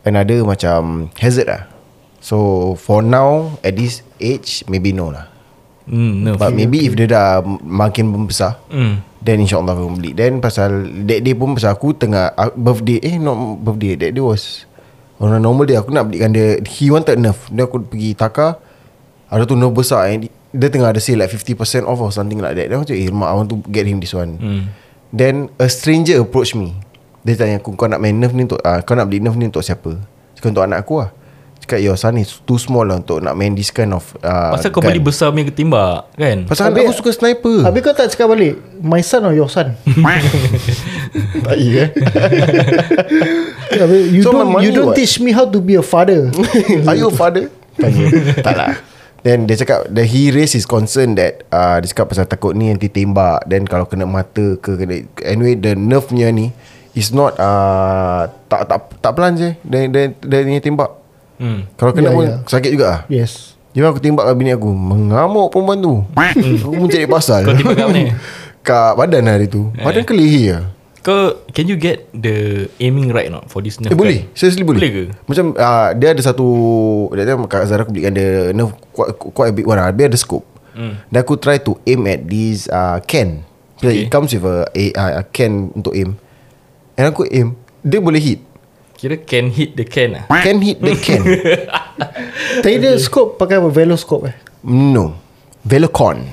[0.00, 1.68] Another macam Hazard lah.
[2.24, 5.33] So For now At this age Maybe no lah
[5.84, 6.40] No.
[6.40, 9.04] But maybe if dia dah Makin membesar Hmm.
[9.20, 13.16] Then insyaAllah aku beli Then pasal That day pun pasal aku tengah uh, Birthday Eh
[13.16, 14.64] not birthday That day was
[15.20, 18.56] On a normal day Aku nak belikan dia He wanted Nerf Then aku pergi Taka
[19.28, 20.24] Ada tu Nerf besar eh.
[20.50, 23.12] Dia tengah ada sale like 50% off Or something like that Then aku cakap Eh
[23.12, 24.62] mak I want to get him this one Hmm.
[25.08, 26.72] Then a stranger approach me
[27.20, 29.48] Dia tanya aku Kau nak main Nerf ni untuk uh, Kau nak beli Nerf ni
[29.48, 30.00] untuk siapa
[30.32, 31.12] Cakap untuk anak aku lah
[31.64, 34.68] Cakap your son is too small lah Untuk nak main this kind of uh, Pasal
[34.68, 36.44] kau gun." beli besar punya ketimbak kan?
[36.44, 39.72] Pasal anak aku suka sniper Habis kau tak cakap balik My son or your son
[41.48, 41.90] Tak iya eh
[43.80, 44.96] Habis You So, don't You don't what?
[45.00, 46.28] teach me How to be a father
[46.88, 47.48] Are you a father?
[47.80, 48.06] Tanya
[48.44, 48.70] Tak lah
[49.24, 52.68] Then dia cakap that He raised his concern that uh, Dia cakap pasal takut ni
[52.68, 56.52] Nanti tembak Then kalau kena mata ke kena, Anyway the nerve-nya ni
[56.92, 61.03] Is not uh, Tak tak tak pelan je Dia, dia, dia, dia tembak
[61.38, 61.66] Hmm.
[61.74, 62.36] Kalau kena Ya, pun ya.
[62.46, 63.58] Sakit juga lah Yes.
[63.74, 65.94] Jadi aku tembak kat bini aku Mengamuk perempuan tu.
[66.14, 67.42] Aku pun cari pasal.
[67.42, 68.02] Kau tembak kat mana?
[68.64, 69.68] Kat badan hari tu.
[69.76, 70.64] Badan ke leher lah.
[71.04, 74.24] Kau Can you get the Aiming right not For this nerf Eh boleh.
[74.24, 74.32] gun?
[74.32, 74.80] Seriously boleh.
[74.80, 75.04] Boleh ke?
[75.28, 76.46] Macam uh, Dia ada satu
[77.12, 79.92] That time Kak Zara aku belikan dia Nerf quite, quite a big one lah.
[79.92, 80.48] Dia ada scope.
[80.72, 80.96] Hmm.
[81.12, 83.44] Dan aku try to aim at this uh, can.
[83.82, 84.06] Okay.
[84.06, 84.82] It comes with a, a,
[85.20, 86.16] a can untuk aim.
[86.96, 88.40] And aku aim Dia boleh hit
[89.04, 90.24] Kira can hit the can lah.
[90.40, 91.20] Can hit the can.
[92.64, 93.68] Tadi dia scope pakai apa?
[93.68, 94.36] Veloscope eh?
[94.64, 95.12] No.
[95.60, 96.24] Velocon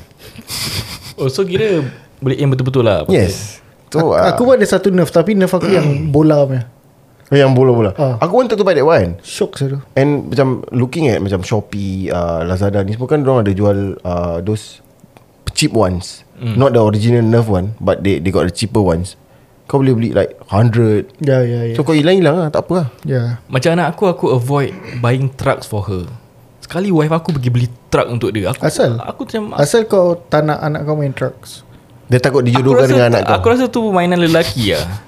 [1.19, 1.84] Oh so kira
[2.23, 3.27] Boleh aim betul-betul lah pakai.
[3.27, 3.60] Yes.
[3.91, 5.84] So Aku, uh, aku pun ada satu nerf Tapi nerf aku yang
[6.15, 6.63] bola punya.
[7.27, 7.91] Yang bola-bola.
[7.99, 8.15] Ah.
[8.23, 9.19] Aku wanted to buy that one.
[9.19, 13.43] Shock saya tu And macam Looking at Macam Shopee uh, Lazada ni semua kan Diorang
[13.43, 14.79] ada jual uh, Those
[15.51, 16.23] Cheap ones.
[16.39, 16.55] Mm.
[16.55, 19.19] Not the original Nerf one But they they got the cheaper ones
[19.71, 21.75] Kau boleh beli like 100 Ya ya ya.
[21.79, 22.51] So kau hilang-hilang lah.
[22.51, 22.88] Tak apa lah.
[23.07, 23.39] Ya.
[23.47, 26.12] Macam anak aku Aku avoid Buying trucks for her.
[26.60, 28.51] Sekali wife aku pergi beli truck untuk dia.
[28.51, 28.99] Aku, Asal?
[28.99, 31.63] Aku macam Asal kau tak nak anak kau main trucks?
[32.12, 33.36] Dia takut aku dijodohkan dengan anak kau.
[33.39, 35.07] Aku rasa tu mainan lelaki lah.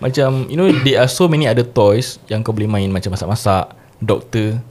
[0.00, 3.76] Macam You know There are so many other toys Yang kau boleh main Macam masak-masak
[4.00, 4.64] Doktor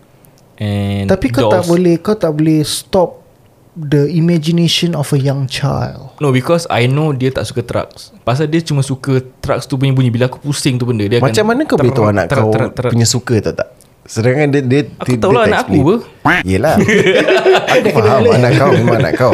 [0.58, 3.29] And Tapi kau tak boleh Kau tak boleh stop
[3.78, 6.18] The imagination of a young child.
[6.18, 9.94] No because I know Dia tak suka trucks Pasal dia cuma suka Trucks tu punya
[9.94, 12.38] bunyi Bila aku pusing tu benda dia Macam akan mana kau beritahu ter- anak ter-
[12.42, 13.68] kau ter- ter- Punya suka tak tak?
[14.04, 16.42] Sedangkan dia, dia Aku dia, tahu lah anak tak aku explain.
[16.44, 16.76] Yelah.
[17.78, 19.34] Aku faham Anak kau memang anak kau.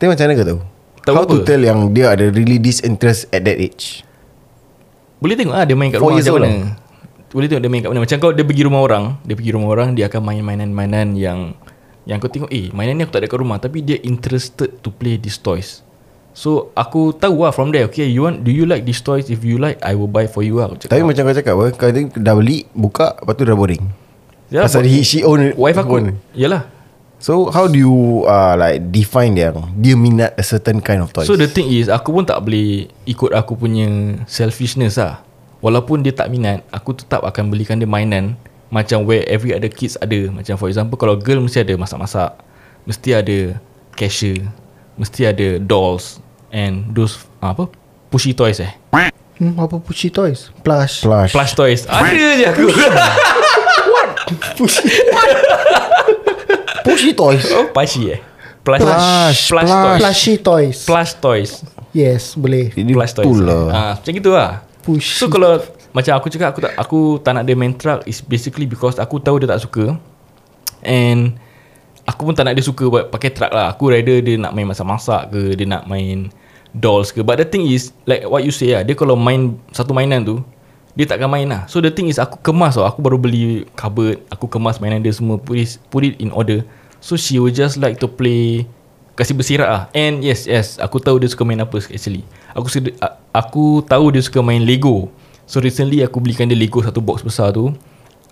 [0.00, 0.60] Tapi macam mana kau tahu?
[1.04, 1.32] Tahu How apa?
[1.36, 4.02] to tell yang Dia ada really disinterest At that age?
[5.20, 6.66] Boleh tengok lah Dia main kat Four rumah years macam old mana?
[7.28, 8.00] Boleh tengok dia main kat mana.
[8.02, 9.04] Macam kau dia pergi rumah orang.
[9.22, 11.52] Dia pergi rumah orang Dia akan main mainan-mainan yang
[12.08, 14.88] Yang kau tengok Eh mainan ni aku tak ada kat rumah Tapi dia interested To
[14.88, 15.84] play these toys.
[16.32, 19.28] So aku tahu lah from there Okay you want Do you like these toys?
[19.28, 20.96] If you like I will buy for you lah cakap.
[20.96, 23.84] Tapi macam kau cakap apa Kau dah beli Buka Lepas tu dah boring.
[24.48, 26.16] Yalah, Pasal he, she own Wife aku own.
[26.32, 26.64] Yalah.
[27.20, 31.28] So how do you uh, Like define yang Dia minat a certain kind of toys.
[31.28, 35.20] So the thing is Aku pun tak boleh Ikut aku punya Selfishness lah.
[35.60, 38.38] Walaupun dia tak minat Aku tetap akan belikan dia mainan
[38.68, 40.28] Macam where every other kids ada.
[40.28, 42.36] Macam for example Kalau girl mesti ada masak-masak.
[42.84, 43.38] Mesti ada
[43.96, 44.44] Cashier.
[44.96, 47.68] Mesti ada dolls And those ah, Apa?
[48.08, 48.72] Pushy toys eh.
[49.38, 50.50] Hmm, Apa pushy toys?
[50.64, 51.04] Plush.
[51.06, 51.30] Plush.
[51.30, 51.86] Plush toys.
[51.86, 52.66] Ada je aku.
[56.84, 57.12] Pushy.
[57.14, 57.44] Toys?
[57.54, 58.20] Oh pushy eh.
[58.64, 59.70] Plush Plush, Plush, plush.
[59.70, 60.00] toys.
[60.02, 60.78] Plushy toys.
[60.84, 61.50] Plush toys.
[61.96, 62.68] Yes boleh.
[62.76, 63.28] Ini Plush toys.
[63.40, 63.64] lah.
[63.72, 64.60] Ah, Macam gitu lah.
[64.84, 65.60] Push So kalau
[65.92, 68.04] Macam aku cakap Aku tak aku tak nak dia main truck.
[68.04, 69.96] Is basically because Aku tahu dia tak suka.
[70.84, 71.36] And
[72.08, 73.72] Aku pun tak nak dia suka buat Pakai truck lah.
[73.72, 76.32] Aku rather dia nak main masak-masak ke Dia nak main
[76.76, 77.24] Dolls ke.
[77.24, 80.40] But the thing is Like what you say lah Dia kalau main Satu mainan tu
[80.92, 81.64] Dia takkan main lah.
[81.68, 82.84] So the thing is Aku kemas tau.
[82.84, 86.64] Aku baru beli cupboard Aku kemas mainan dia semua Put it, put it in order.
[87.00, 88.68] So she will just like to play
[89.18, 89.82] Kasih bersirat lah.
[89.96, 92.22] And yes yes Aku tahu dia suka main apa actually.
[92.54, 92.70] Aku
[93.34, 95.10] aku tahu dia suka main Lego
[95.48, 97.72] So recently aku belikan dia Lego satu box besar tu.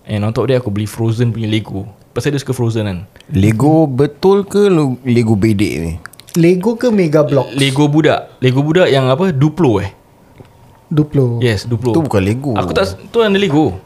[0.05, 1.89] And on top dia aku beli Frozen punya Lego.
[2.13, 2.99] Pasal dia suka Frozen kan?
[3.33, 4.69] Lego betul ke
[5.01, 5.93] Lego bedek ni?
[6.37, 8.37] Lego ke Mega Block Lego budak.
[8.37, 9.33] Lego budak yang apa?
[9.33, 9.89] Duplo eh?
[10.93, 11.41] Duplo.
[11.41, 11.97] Yes Duplo.
[11.97, 12.53] Tu bukan Lego.
[12.53, 13.81] Aku tak Tu ada Lego.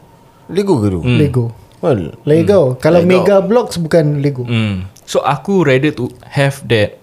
[0.52, 1.00] Lego ke tu?
[1.00, 1.16] Hmm.
[1.16, 1.44] Lego.
[1.80, 2.76] Well, Lego.
[2.84, 3.08] Kalau Lego.
[3.16, 4.44] Mega Blocks bukan Lego.
[4.44, 4.92] Hmm.
[5.08, 7.00] So aku rather to have that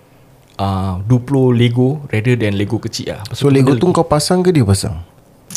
[0.62, 3.26] uh, Duplo Lego Rather than Lego kecil lah.
[3.26, 5.09] Pasal So Lego tu kau pasang ke dia pasang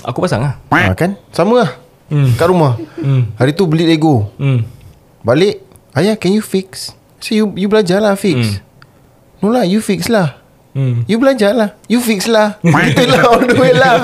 [0.02, 0.54] Aku pasang lah.
[0.72, 1.14] Ha, Kan?
[1.30, 1.70] Sama lah.
[2.12, 2.28] Hmm.
[2.36, 2.76] Kat rumah.
[3.00, 3.32] Hmm.
[3.40, 4.28] Hari tu beli Lego.
[4.36, 4.64] Hmm.
[5.24, 6.92] Balik Ayah can you fix?
[7.20, 8.60] So you, you belajar lah fix.
[9.44, 10.40] No lah you fix lah.
[10.72, 11.04] Hmm.
[11.04, 11.76] You belajar lah.
[11.88, 12.56] You fix lah.
[12.88, 14.00] Gitu lah on the way lah.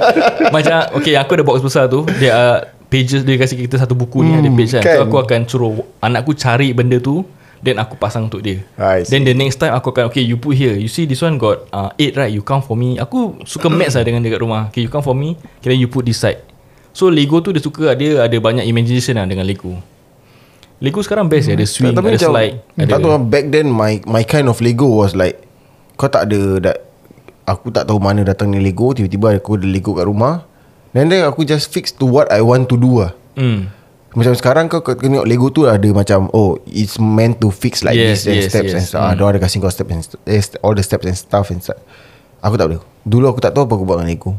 [0.54, 2.02] Macam Okay aku ada box besar tu.
[2.18, 2.56] Dia uh,
[2.90, 4.82] pages Dia kasih kita satu buku ni Ada page kan.
[4.82, 4.94] kan.
[4.98, 5.72] So aku akan suruh
[6.02, 7.22] Anakku cari benda tu
[7.58, 8.62] Then aku pasang untuk dia.
[9.10, 10.78] Then the next time Aku akan Okay you put here.
[10.78, 12.30] You see this one got uh, 8 right?
[12.30, 12.98] You count for me.
[13.02, 14.70] Aku suka maths lah Dengan dekat rumah.
[14.70, 15.34] Okay you count for me.
[15.66, 16.42] Then you put this side.
[16.94, 19.74] So Lego tu dia suka Dia ada banyak imagination lah Dengan Lego.
[20.78, 23.44] Lego sekarang best ya Ada swing Tapi Ada macam slide ada, Tak tahu lah, Back
[23.50, 25.42] then my my kind of Lego was like
[25.98, 26.78] Kau tak ada that,
[27.48, 28.92] Aku tak tahu mana datang ni Lego.
[28.92, 30.44] Tiba-tiba aku ada Lego kat rumah.
[30.92, 33.16] And then aku just fix to what I want to do lah.
[33.40, 33.72] Hmm.
[34.18, 37.94] Macam sekarang kau kau tengok Lego tu ada macam Oh it's meant to fix like
[37.94, 38.74] Yes, this and yes, steps yes.
[38.74, 39.14] and stuff Hmm.
[39.14, 39.28] mm.
[39.28, 41.78] Ada kasih kau steps and st- eh, st- All the steps and stuff and stuff
[42.38, 44.30] Aku tak boleh Dulu aku tak tahu apa aku buat dengan Lego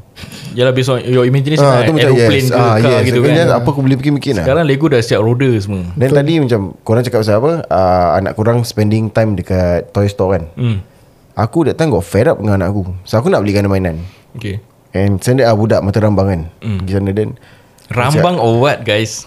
[0.52, 2.48] Yalah based on your imagination Ah, lah tu macam Aeroplane yes.
[2.48, 3.04] ke Ah, car yes.
[3.06, 6.34] gitu Kan Apa aku boleh fikir-fikir lah Sekarang Lego dah siap roda semua Dan tadi
[6.38, 10.78] macam Korang cakap pasal apa uh, Anak korang spending time Dekat toy store kan hmm.
[11.34, 13.96] Aku that time got fed up dengan anak aku So aku nak belikan dia mainan
[14.34, 16.80] Okay And send ah budak mata rambang kan Hmm.
[16.80, 17.30] Pergi sana dan
[17.89, 19.25] Rambang or what guys?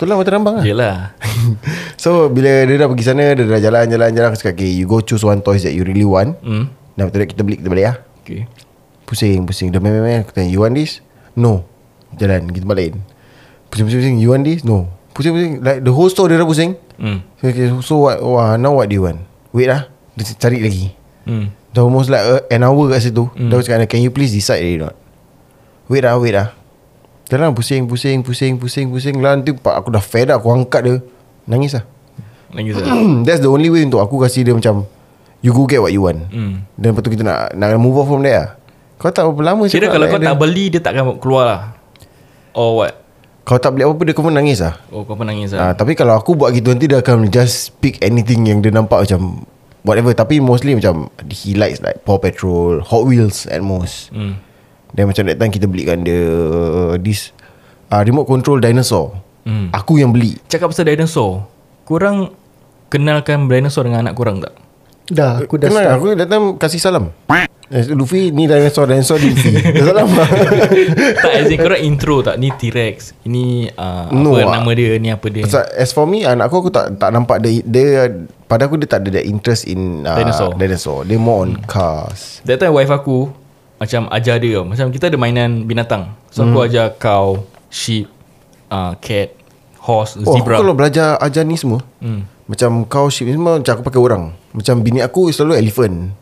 [0.00, 0.64] Tu lah mata rambang lah.
[0.64, 0.96] Yelah.
[2.00, 5.20] So bila dia dah pergi sana Dia dah jalan-jalan-jalan Aku cakap okay You go choose
[5.20, 6.40] one toys that you really want.
[6.40, 6.72] Hmm.
[6.96, 7.96] Dan after that kita beli Kita balik lah.
[8.24, 8.48] Okay.
[9.04, 11.04] Pusing-pusing Dah main-main Aku tanya you want this?
[11.36, 11.68] No.
[12.16, 12.96] Jalan Kita balik.
[13.68, 14.64] Pusing-pusing You want this?
[14.64, 14.88] No.
[15.12, 16.80] Pusing-pusing Like the whole store dia dah pusing.
[16.96, 19.24] So, okay, so what wah, Now what do you want?
[19.52, 19.92] Wait lah.
[20.16, 20.96] Dia cari lagi.
[21.28, 21.52] Hmm.
[21.76, 23.28] Dah almost like uh, an hour kat situ.
[23.36, 23.52] Mm.
[23.52, 24.96] Dah cakap Can you please decide already not?
[25.92, 26.59] Wait lah wait lah
[27.30, 30.82] Jalan pusing Pusing Pusing Pusing Pusing Lah nanti pak aku dah fed up Aku angkat
[30.82, 30.94] dia
[31.46, 31.86] Nangis lah
[32.50, 32.90] Lagi lah
[33.26, 34.82] That's the only way Untuk aku kasih dia macam
[35.40, 36.66] You go get what you want hmm.
[36.74, 38.48] Dan lepas tu kita nak Nak move on from there lah.
[38.98, 40.28] Kau tak berapa lama Kira kalau kau dia.
[40.28, 41.60] tak beli Dia takkan keluar lah
[42.52, 42.92] Or what
[43.46, 45.72] Kau tak beli apa-apa Dia kau pun nangis lah Oh kau pun nangis Ah, lah
[45.72, 49.46] tapi kalau aku buat gitu nanti dia akan just pick anything yang dia nampak macam
[49.80, 54.12] whatever tapi mostly macam he likes like Paw Patrol, Hot Wheels at most.
[54.12, 54.36] hmm.
[54.94, 56.18] Dan macam that time kita belikan dia
[56.98, 57.30] this
[57.90, 59.14] uh, remote control dinosaur.
[59.44, 59.72] Hmm.
[59.72, 60.36] Aku yang beli.
[60.52, 61.48] Cakap pasal dinosaur
[61.88, 62.28] Korang
[62.92, 64.52] Kenalkan dinosaur dengan anak korang tak?
[65.10, 67.04] Dah aku dah Kenal start aku time kasih salam.
[67.70, 69.54] Eh, Luffy ni dinosaur dinosaur ni Luffy.
[69.78, 70.10] Dah salam.
[71.22, 74.52] tak as in korang intro tak Ni T-Rex Ini uh, No, Apa ah.
[74.58, 77.38] nama dia Ni apa dia Pasal as for me anak aku aku tak tak nampak
[77.38, 78.10] dia, dia
[78.50, 80.58] pada aku dia tak ada that interest in uh, Dinosaur.
[80.58, 81.06] dinosaur.
[81.06, 82.42] Dia more on cars.
[82.42, 83.30] That time wife aku
[83.80, 84.60] Macam ajar dia.
[84.60, 84.68] Tau.
[84.68, 86.12] Macam kita ada mainan binatang.
[86.28, 86.52] So Hmm.
[86.52, 87.40] aku ajar cow
[87.72, 88.06] Sheep
[88.68, 89.32] uh, Cat
[89.80, 90.60] Horse Oh, aku Zebra.
[90.60, 92.44] kalau belajar ajar ni semua hmm.
[92.44, 94.36] Macam kau sheep ni semua Macam aku pakai orang.
[94.52, 96.12] Macam bini aku selalu elephant.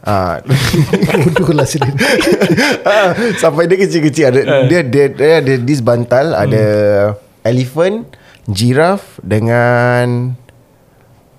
[0.00, 0.40] Ah,
[1.28, 1.84] Bodoh lah sini
[2.88, 4.32] ah, Sampai dia kecil-kecil.
[4.32, 6.64] Ada, dia, dia, dia ada this bantal Ada
[7.44, 8.08] elephant
[8.48, 10.32] Giraffe Dengan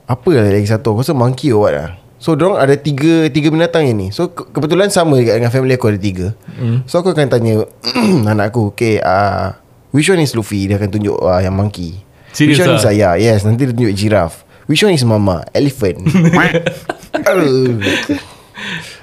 [0.06, 0.94] Apa lagi satu?
[0.94, 4.14] Aku rasa monkey or what lah So dorang ada tiga Tiga binatang ini.
[4.14, 6.38] So ke- kebetulan sama juga Dengan family aku ada tiga.
[6.54, 6.86] Hmm.
[6.86, 7.66] So aku akan tanya
[8.32, 9.58] Anak aku Okay uh,
[9.90, 10.70] Which one is Luffy?
[10.70, 11.92] Dia akan tunjuk uh, Yang monkey.
[12.32, 12.78] Serious Which one ah?
[12.78, 14.46] is saya Yes nanti dia tunjuk giraffe.
[14.70, 15.42] Which one is mama?
[15.52, 16.06] Elephant.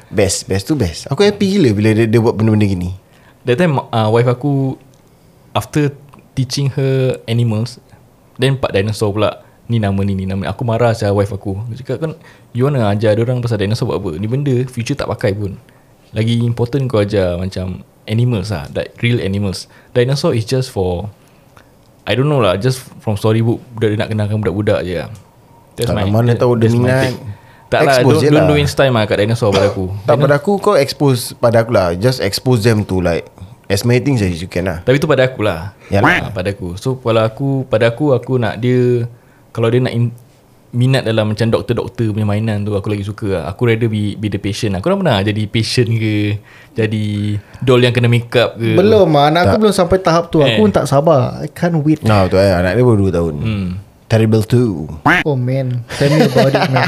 [0.09, 1.05] Best Best tu best.
[1.13, 2.91] Aku happy gila Bila dia, dia buat benda-benda gini.
[3.45, 4.79] That time uh, wife aku
[5.53, 5.93] After
[6.33, 7.77] teaching her animals
[8.39, 10.49] Then part dinosaur pula Ni nama ni ni nama ni.
[10.49, 11.61] Aku marah saya wife aku.
[11.61, 12.13] Aku cakap kan
[12.57, 14.11] You wanna ajar orang pasal dinosaur buat apa?
[14.17, 15.61] Ni benda future tak pakai pun.
[16.17, 19.69] Lagi important kau ajar macam Animals lah Like real animals.
[19.93, 21.13] Dinosaur is just for
[22.09, 25.13] I don't know lah Just from storybook Budak dia nak kenalkan budak-budak je lah.
[25.77, 27.13] That's Tak lah, mana tahu dia my minat.
[27.69, 28.57] Tak lah don't, don't lah.
[28.57, 29.93] waste time lah kat dinosaur pada aku.
[30.09, 31.93] Tak pada aku Kau expose Pada aku lah.
[31.93, 33.29] Just expose them to like
[33.69, 34.81] As many things as you can lah.
[34.81, 35.77] Tapi tu pada aku lah.
[35.93, 36.33] Yalah.
[36.33, 36.81] ha, Pada aku.
[36.81, 39.05] So kalau aku Pada aku Aku nak dia
[39.59, 40.15] Kalau dia nak in,
[40.69, 43.41] Minat dalam macam doktor-doktor punya mainan tu Aku lagi suka.
[43.41, 44.77] Lah Aku rather be, be the patient.
[44.77, 46.37] Aku orang pernah jadi patient ke?
[46.77, 48.77] Jadi Doll yang kena make up ke?
[48.77, 50.45] Belum lah Anak aku belum sampai tahap tu.
[50.45, 50.61] Aku Eh.
[50.61, 51.41] pun tak sabar.
[51.41, 52.05] I can't wait.
[52.05, 52.53] Nah betul eh.
[52.53, 53.35] Anak dia baru 2 tahun.
[53.41, 53.69] Hmm.
[54.13, 55.89] Terrible 2 Oh man.
[55.97, 56.85] Tell me about it man.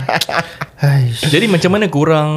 [1.33, 2.29] Jadi macam mana korang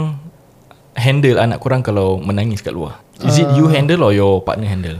[0.96, 3.04] Handle anak korang Kalau menangis kat luar?
[3.19, 4.96] Is it you handle Or your partner handle?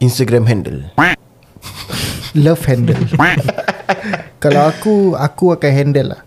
[0.00, 0.88] Instagram handle.
[2.32, 2.96] Love handle
[4.42, 6.22] Kalau aku Aku akan handle lah.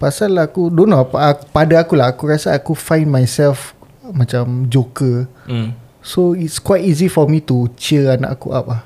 [0.00, 1.04] Pasal aku Don't know
[1.52, 3.76] Pada aku lah Aku rasa aku find myself
[4.16, 5.28] Macam joker.
[5.44, 5.76] Hmm.
[6.00, 8.82] So it's quite easy for me to Cheer anak aku up lah.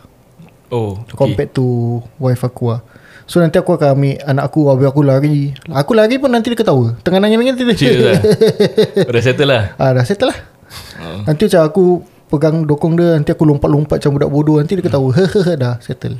[0.75, 1.15] Oh okay.
[1.15, 2.83] Compared to Wife aku lah.
[3.31, 5.55] So nanti aku akan ambil Anak aku Habis aku lari.
[5.71, 6.99] Aku lari pun nanti dia ketawa.
[7.07, 8.19] Tengah nangis-nangis nanti dia Cheers lah.
[9.15, 9.63] Dah settle lah.
[9.79, 10.39] Ah, Dah settle lah.
[10.99, 11.23] Oh.
[11.31, 11.85] Nanti macam aku
[12.33, 15.13] Pegang dokong dia Nanti aku lompat-lompat Macam budak bodoh Nanti dia ketawa.
[15.63, 16.19] Dah settle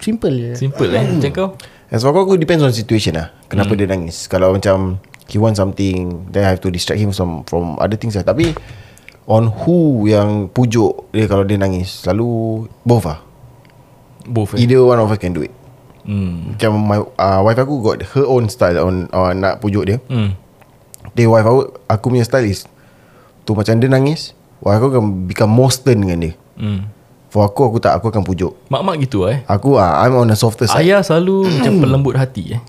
[0.00, 0.52] Simple je.
[0.58, 1.04] Simple eh?
[1.04, 1.48] Macam kau.
[1.88, 3.32] As for aku depends on situation lah.
[3.48, 4.28] Kenapa dia nangis?
[4.28, 8.16] Kalau macam He want something Then I have to distract him from From other things
[8.16, 8.24] lah.
[8.24, 8.52] Tapi
[9.28, 12.04] On who yang pujuk dia Kalau dia nangis?
[12.04, 13.20] Selalu Both lah.
[14.28, 14.64] Both eh?
[14.64, 15.52] Either one of us can do it.
[16.08, 16.56] Hmm.
[16.56, 20.00] Macam my uh, wife aku got her own style on uh, nak pujuk dia.
[20.08, 20.32] Hmm.
[21.12, 22.64] Dia wife aku, aku punya style is
[23.44, 26.32] tu macam dia nangis, wife aku akan become more stern dengan dia.
[26.56, 26.88] Hmm.
[27.28, 28.56] For aku aku tak aku akan pujuk.
[28.72, 30.80] Mak-mak gitu eh Aku ah I'm on the softer side.
[30.80, 32.62] Ayah selalu macam pelembut hati eh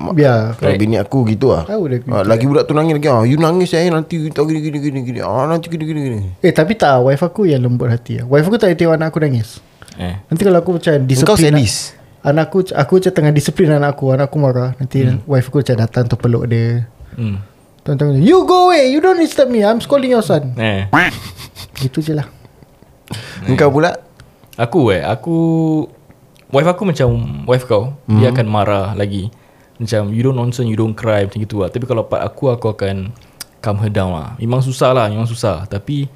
[0.00, 1.64] Biar Kalau bini aku gitu ah.
[1.64, 2.12] Tahu dia gitu.
[2.12, 4.98] Ah, lagi budak tu nangis lagi ah you nangis saya nanti tak gini gini gini
[5.00, 5.20] gini.
[5.24, 6.18] Ah nanti gini gini gini.
[6.44, 8.28] Eh tapi tak Wife aku yang lembut hati lah.
[8.28, 9.64] Wife aku tak tengok anak aku nangis
[9.96, 11.74] Eh Nanti kalau aku macam Kau Disiplin sadis.
[12.20, 15.24] Anak aku Aku macam tengah disiplin anak aku Anak aku marah Nanti hmm.
[15.24, 16.84] wife aku macam datang tu peluk dia
[17.16, 17.36] hmm.
[17.80, 20.84] Tuan-tuan You go away You don't disturb me I'm scolding your son Eh
[21.80, 22.39] Itu je lah
[23.48, 23.96] Engkau pula?
[24.60, 25.36] Aku eh Aku
[26.50, 27.08] Wife aku macam
[27.46, 27.94] Wife kau.
[28.10, 28.18] Hmm.
[28.18, 29.30] Dia akan marah lagi.
[29.80, 31.70] Macam You don't nonsense You don't cry Macam gitu lah.
[31.72, 33.14] Tapi kalau part aku Aku akan
[33.60, 34.36] Calm her down lah.
[34.40, 35.64] Memang susah lah Memang susah.
[35.70, 36.10] Tapi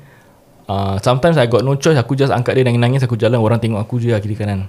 [0.69, 1.97] uh, Sometimes I got no choice.
[1.97, 4.69] Aku just angkat dia Nangis-nangis Aku jalan Orang tengok aku je lah Kiri kanan.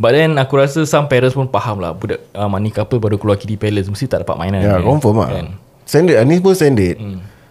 [0.00, 1.96] But then aku rasa Some parents pun faham lah.
[1.96, 4.84] Budak uh, money couple Baru keluar kiri palace Mesti tak dapat mainan Ya kan?
[4.84, 5.30] confirm lah.
[5.32, 5.46] Kan?
[5.88, 6.96] Standard ah, Ni pun standard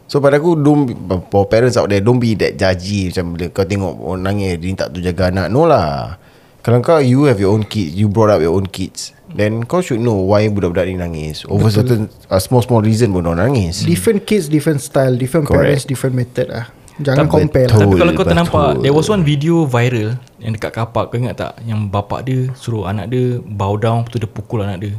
[0.10, 0.89] So pada aku don't,
[1.30, 4.74] For parents out there Don't be that judgy Macam bila kau tengok Orang nangis Dia
[4.74, 5.54] tak tu jaga anak.
[5.54, 6.17] No lah.
[6.65, 9.86] Kalau kau You have your own kids You brought up your own kids Then kau
[9.86, 11.45] should know Why budak-budak ni nangis.
[11.45, 13.86] Over certain uh, Small small reason pun orang nangis.
[13.86, 15.62] Different kids Different style Different Correct.
[15.62, 16.65] parents Different method lah.
[17.00, 17.78] Jangan Tapi- compare lah.
[17.78, 18.32] Betul, Tapi kalau kau betul.
[18.34, 21.04] ternampak There was one video viral Yang dekat kapak.
[21.13, 21.54] Kau ingat tak?
[21.62, 24.98] Yang bapak dia Suruh anak dia Bow down Lepas tu dia pukul anak dia.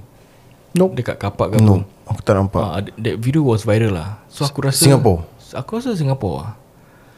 [0.79, 1.03] Nope.
[1.03, 4.43] Dekat kapak ke No apa Aku tak nampak Ah, that video was viral lah So
[4.43, 5.23] aku rasa Singapore?
[5.55, 6.51] Aku rasa Singapore lah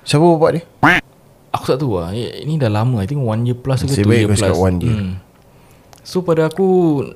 [0.04, 0.62] Siapa bapak dia?
[1.52, 4.04] Aku tak tahu lah Eh, Ini dah lama I think one year plus ke Nasib
[4.04, 4.92] two year plus cakap one year.
[4.92, 5.14] Hmm.
[6.04, 6.66] So pada aku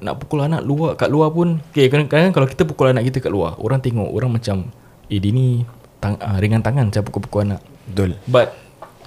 [0.01, 3.33] Nak pukul anak luar Kat luar pun Okay kadang-kadang Kalau kita pukul anak kita kat
[3.33, 4.73] luar Orang tengok Orang macam
[5.13, 5.67] Eh dia ni
[6.01, 7.61] tang, uh, Ringan tangan Macam pukul-pukul anak
[7.91, 8.57] Betul But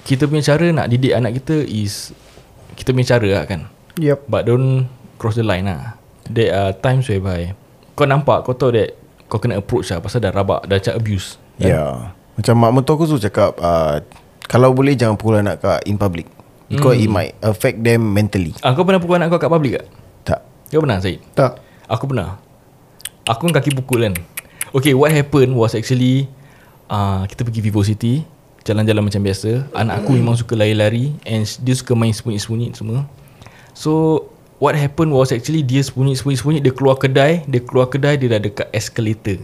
[0.06, 2.12] Kita punya cara nak didik anak kita Is
[2.78, 3.62] Kita punya cara lah kan
[3.98, 4.30] Yep.
[4.30, 5.98] But don't Cross the line lah
[6.30, 7.56] There are times whereby
[8.00, 8.96] Kau nampak Kau tahu that
[9.28, 11.76] Kau kena approach lah Pasal dah rabak Dah macam abuse Ya.
[11.76, 11.96] Yeah.
[12.40, 14.00] Macam mak mentua aku tu cakap uh,
[14.48, 16.26] Kalau boleh jangan pukul anak kat in public.
[16.72, 18.56] Because it might affect them mentally.
[18.64, 19.88] Ah, Kau pernah pukul anak kau kat public tak?
[20.24, 20.40] Tak.
[20.72, 21.20] Kau pernah Syed?
[21.36, 21.60] Tak.
[21.92, 22.40] Aku pernah.
[23.28, 24.16] Aku kan kaki pukul kan.
[24.72, 26.30] Okay what happened was actually
[26.88, 28.22] uh, Kita pergi Vivo City
[28.64, 29.68] Jalan-jalan macam biasa.
[29.76, 33.04] Anak aku memang suka lari-lari And dia suka main sembunyi-sembunyi semua.
[33.76, 34.24] So
[34.60, 38.68] What happened was actually Dia sembunyi-sembunyi Dia keluar kedai Dia keluar kedai Dia dah dekat
[38.76, 39.40] escalator.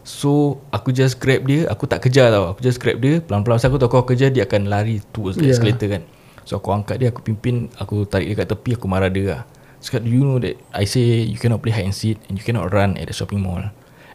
[0.00, 2.56] So Aku just grab dia Aku tak kejar tau.
[2.56, 3.60] Aku just grab dia Pelan-pelan.
[3.60, 5.54] Pasal aku tahu aku kejar Dia akan lari towards the Yeah.
[5.60, 6.02] escalator kan.
[6.48, 9.42] So aku angkat dia Aku pimpin Aku tarik dia kat tepi Aku marah dia lah.
[9.84, 12.44] Cakap do you know that I say you cannot play hide and seek And you
[12.44, 13.60] cannot run at the shopping mall?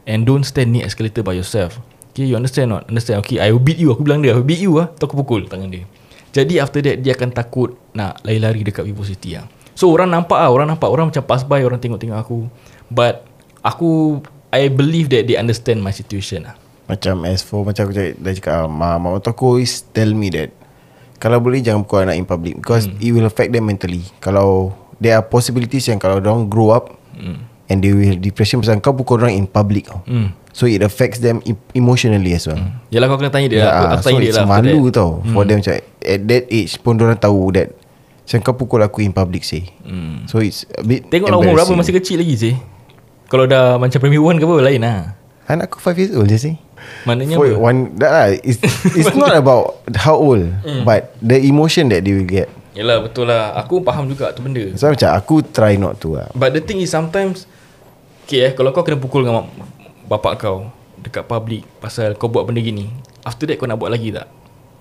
[0.09, 1.77] And don't stand near escalator by yourself.
[2.17, 2.89] Okay you understand not?
[2.89, 3.21] Understand?
[3.21, 3.93] Okay I will beat you.
[3.93, 5.85] Aku bilang dia I will beat you lah Tu aku pukul tangan dia.
[6.33, 10.39] Jadi after that Dia akan takut Nak lari-lari dekat Vivo City lah So orang nampak
[10.39, 12.47] lah Orang nampak Orang macam pass by Orang tengok-tengok aku.
[12.87, 13.27] But
[13.61, 14.23] Aku
[14.55, 16.55] I believe that they understand my situation lah.
[16.87, 20.31] Macam as for Macam aku cakap, dah cakap ah, Mak, mak aku always tell me
[20.31, 20.49] that
[21.19, 24.07] Kalau boleh jangan pukul anak in public Because it will affect them mentally.
[24.23, 26.95] Kalau There are possibilities yang Kalau orang grow up
[27.67, 30.31] And they will depression Pasal kau pukul orang in public Hmm.
[30.55, 31.43] So it affects them
[31.75, 32.55] emotionally as well.
[32.87, 33.59] Yalah kau kena tanya dia.
[33.67, 36.43] Yeah, Aku, aku so tanya dia it's lah malu tau For them macam At that
[36.47, 37.75] age pun Diorang tahu that
[38.25, 40.25] Macam kau pukul aku in public say Hmm.
[40.25, 41.71] So it's a bit Tengoklah umur berapa.
[41.75, 42.55] Masih kecil lagi sih
[43.25, 44.99] Kalau dah macam primary 1 ke apa Lain lah.
[45.45, 46.55] Anak aku 5 years old je sih
[47.03, 47.57] Maknanya For apa?
[47.59, 48.61] one that lah, it's,
[48.91, 50.81] it's not about how old Hmm.
[50.83, 52.49] But the emotion that they will get.
[52.73, 53.53] Yalah betul lah.
[53.55, 54.61] Aku faham juga tu benda.
[54.73, 56.27] So macam aku try not to lah.
[56.31, 57.45] But the thing is sometimes
[58.25, 59.53] Okay eh Kalau kau kena pukul dengan mak-
[60.07, 60.65] bapak kau
[60.97, 62.89] Dekat public Pasal kau buat benda gini
[63.21, 64.25] After that kau nak buat lagi tak?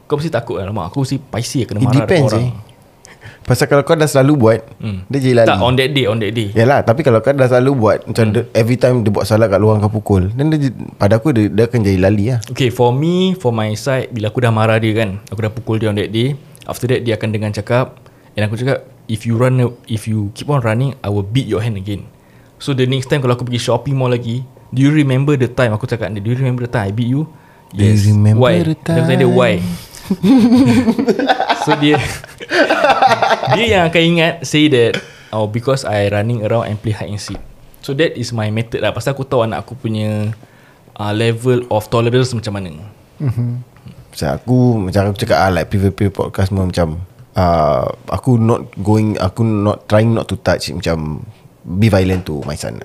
[0.05, 0.67] Kau mesti takut lah.
[0.67, 2.41] Mak aku mesti paisi kena It marah depends orang.
[2.43, 2.53] eh
[3.43, 5.05] Pasal kalau kau dah selalu buat Hmm.
[5.07, 6.49] Dia jadi lali Tak on that day On that day.
[6.51, 8.33] Yalah Tapi kalau kau dah selalu buat Macam Hmm.
[8.33, 11.47] dia, every time dia buat salah kat luar kau pukul Dan dia, pada aku dia,
[11.47, 12.41] dia akan jadi lali lah.
[12.47, 15.77] Okay for me For my side Bila aku dah marah dia kan Aku dah pukul
[15.77, 16.35] dia on that day
[16.65, 17.99] After that dia akan dengan cakap
[18.33, 21.61] And aku cakap If you run If you keep on running I will beat your
[21.61, 22.09] hand again.
[22.57, 25.71] So the next time Kalau aku pergi shopping mall lagi Do you remember the time
[25.71, 27.29] Aku cakap Do you remember the time I beat you?
[27.71, 28.63] Do you remember Why?
[28.63, 29.35] the Dia tanya dia time?
[29.35, 29.55] why?
[31.65, 31.97] So dia
[33.57, 35.01] Dia yang akan ingat Say that
[35.35, 37.41] Oh because I running around And play hide and seek.
[37.85, 38.95] So that is my method lah.
[38.97, 40.33] Pasal aku tahu anak aku punya
[40.97, 42.73] uh, Level of tolerance macam mana.
[43.19, 44.59] Macam aku
[44.91, 46.99] Macam aku cakap ah, Like previous podcast semua Macam
[47.39, 51.23] uh, Aku not going Aku not Trying not to touch Macam
[51.65, 52.77] Be violent to my son.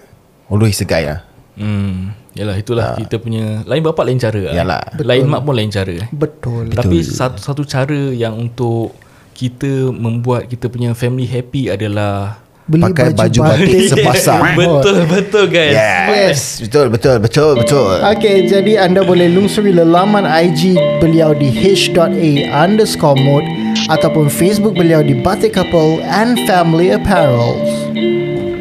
[0.47, 1.19] Although he's a guy lah.
[1.59, 2.15] Hmm.
[2.31, 4.53] Yalah itulah kita punya Lain bapak lain cara lah.
[4.55, 4.81] Yalah.
[5.03, 5.99] Lain mak pun lain cara.
[6.15, 6.71] Betul.
[6.71, 8.95] Tapi satu satu cara yang untuk
[9.39, 13.65] Kita membuat kita punya family happy adalah Beli Pakai baju batik.
[13.65, 15.73] batik sepasang Betul betul guys.
[15.73, 16.39] Yes.
[16.61, 17.97] Betul betul betul betul.
[18.13, 23.47] Okay, jadi anda boleh lungsuri laman IG beliau di h.a underscore mode
[23.89, 27.89] ataupun Facebook beliau di Batik Couple and Family Apparels.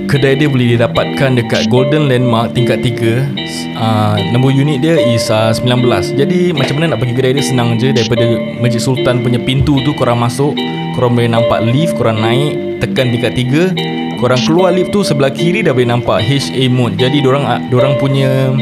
[0.08, 3.28] Kedai dia boleh didapatkan dekat Golden Landmark tingkat 3
[3.76, 5.84] uh, Nombor unit dia is uh, 19
[6.16, 7.44] Jadi macam mana nak pergi kedai dia?
[7.44, 7.92] Senang je.
[7.92, 8.24] Daripada
[8.56, 10.56] Masjid Sultan punya pintu tu korang masuk.
[10.96, 15.60] Korang boleh nampak lift Korang naik Tekan tingkat 3 Korang keluar lift tu sebelah kiri
[15.60, 18.56] dah boleh nampak HA Mode Jadi dorang, uh, dorang punya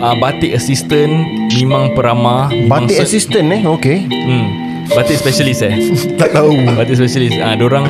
[0.00, 1.28] uh, batik assistant
[1.60, 3.60] Memang peramah memang Batik assistant eh?
[3.76, 4.08] Okay.
[4.08, 4.48] Hmm,
[4.96, 5.76] batik specialist eh?
[6.24, 6.56] Tak tahu.
[6.72, 7.36] Batik specialist.
[7.36, 7.84] Ah, Diorang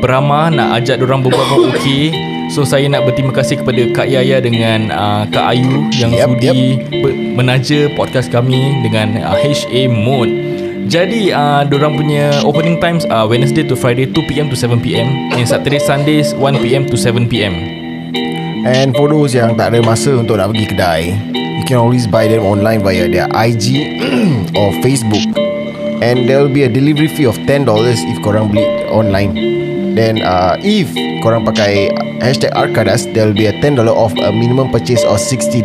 [0.00, 4.42] beramah Nak ajak diorang berbuat pun okey So saya nak berterima kasih kepada Kak Yaya
[4.42, 6.58] dengan uh, Kak Ayu Yang Yep, sudi
[6.98, 10.34] ber- menaja podcast kami Dengan uh, HA Mode.
[10.90, 15.06] Jadi uh, diorang punya opening times uh, Wednesday to Friday 2pm to 7pm
[15.38, 17.54] And Saturday Sundays 1pm to 7pm
[18.66, 22.26] And for those yang tak ada masa Untuk nak pergi kedai You can always buy
[22.26, 23.94] them online Via their IG
[24.58, 25.22] Or Facebook.
[26.02, 29.59] And there will be a delivery fee of $10 If korang beli online
[29.96, 31.90] Then uh, if korang pakai
[32.22, 35.64] hashtag Arkadas there will be a $10 off a minimum purchase of $60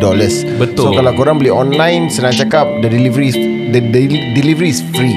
[0.58, 0.76] Betul.
[0.76, 3.38] So kalau korang beli online senang cakap the delivery is,
[3.72, 4.02] the, the
[4.34, 5.14] delivery is free.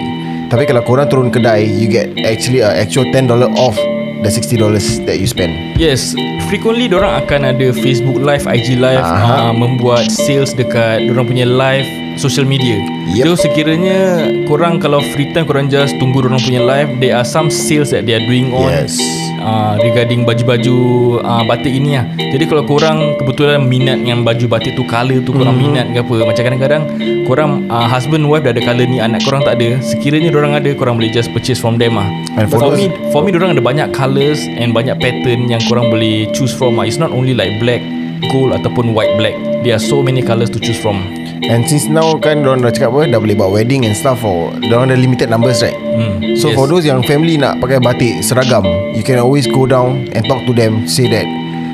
[0.49, 3.77] Tapi kalau korang turun kedai you get actually a actual $10 off
[4.23, 5.53] the $60 that you spend.
[5.79, 6.11] Yes,
[6.51, 11.87] frequently orang akan ada Facebook Live, IG Live uh, membuat sales dekat orang punya live
[12.19, 12.75] social media.
[13.09, 13.23] Yep.
[13.25, 13.99] So sekiranya
[14.45, 18.03] korang kalau free time korang just tunggu orang punya live, there are some sales that
[18.03, 18.99] they are doing on Yes.
[19.39, 20.75] uh, regarding baju-baju
[21.19, 22.05] uh, batik ini lah.
[22.29, 25.63] Jadi kalau korang kebetulan minat dengan baju batik tu color tu korang Mhm.
[25.63, 26.83] minat ke apa, macam kadang-kadang
[27.25, 29.79] korang uh, husband wife dah ada color ni, anak korang tak ada.
[29.79, 32.05] Sekiranya orang ada, korang boleh just purchase from them lah.
[32.37, 35.65] And for For those- me For me orang ada banyak colours And banyak pattern Yang
[35.67, 36.85] korang boleh choose from lah.
[36.85, 37.81] It's not only like black
[38.29, 39.33] Gold ataupun white black
[39.65, 41.03] There are so many colours to choose from
[41.47, 44.51] And since now kan Diorang dah cakap apa Dah boleh buat wedding and stuff for
[44.59, 46.35] Diorang ada limited numbers right hmm.
[46.35, 46.55] So yes.
[46.59, 48.63] for those yang family nak pakai batik seragam,
[48.95, 51.27] you can always go down and talk to them, say that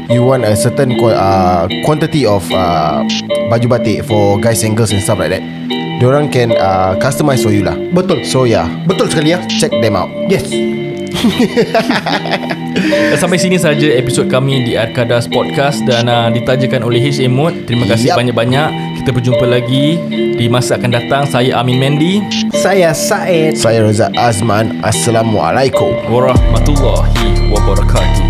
[0.10, 3.02] you want a certain uh, quantity of uh,
[3.50, 5.42] baju batik for guys and girls and stuff like that.
[6.02, 7.78] Diorang can uh, customize for you lah.
[7.94, 10.10] Betul So yeah, Betul sekali ya check them out.
[10.28, 10.50] Yes
[13.16, 17.32] sampai sini saja episod kami di Arkadas Podcast Dan uh, ditajakan oleh H.A.
[17.32, 18.20] Mod Terima kasih Yup.
[18.20, 20.02] banyak-banyak Kita berjumpa lagi.
[20.34, 21.30] Di masa akan datang.
[21.30, 23.54] Saya Amin Mendy Saya Said.
[23.54, 24.82] Saya Razak Azman.
[24.82, 25.94] Assalamualaikum.
[26.10, 28.25] Warahmatullahi Wabarakatuh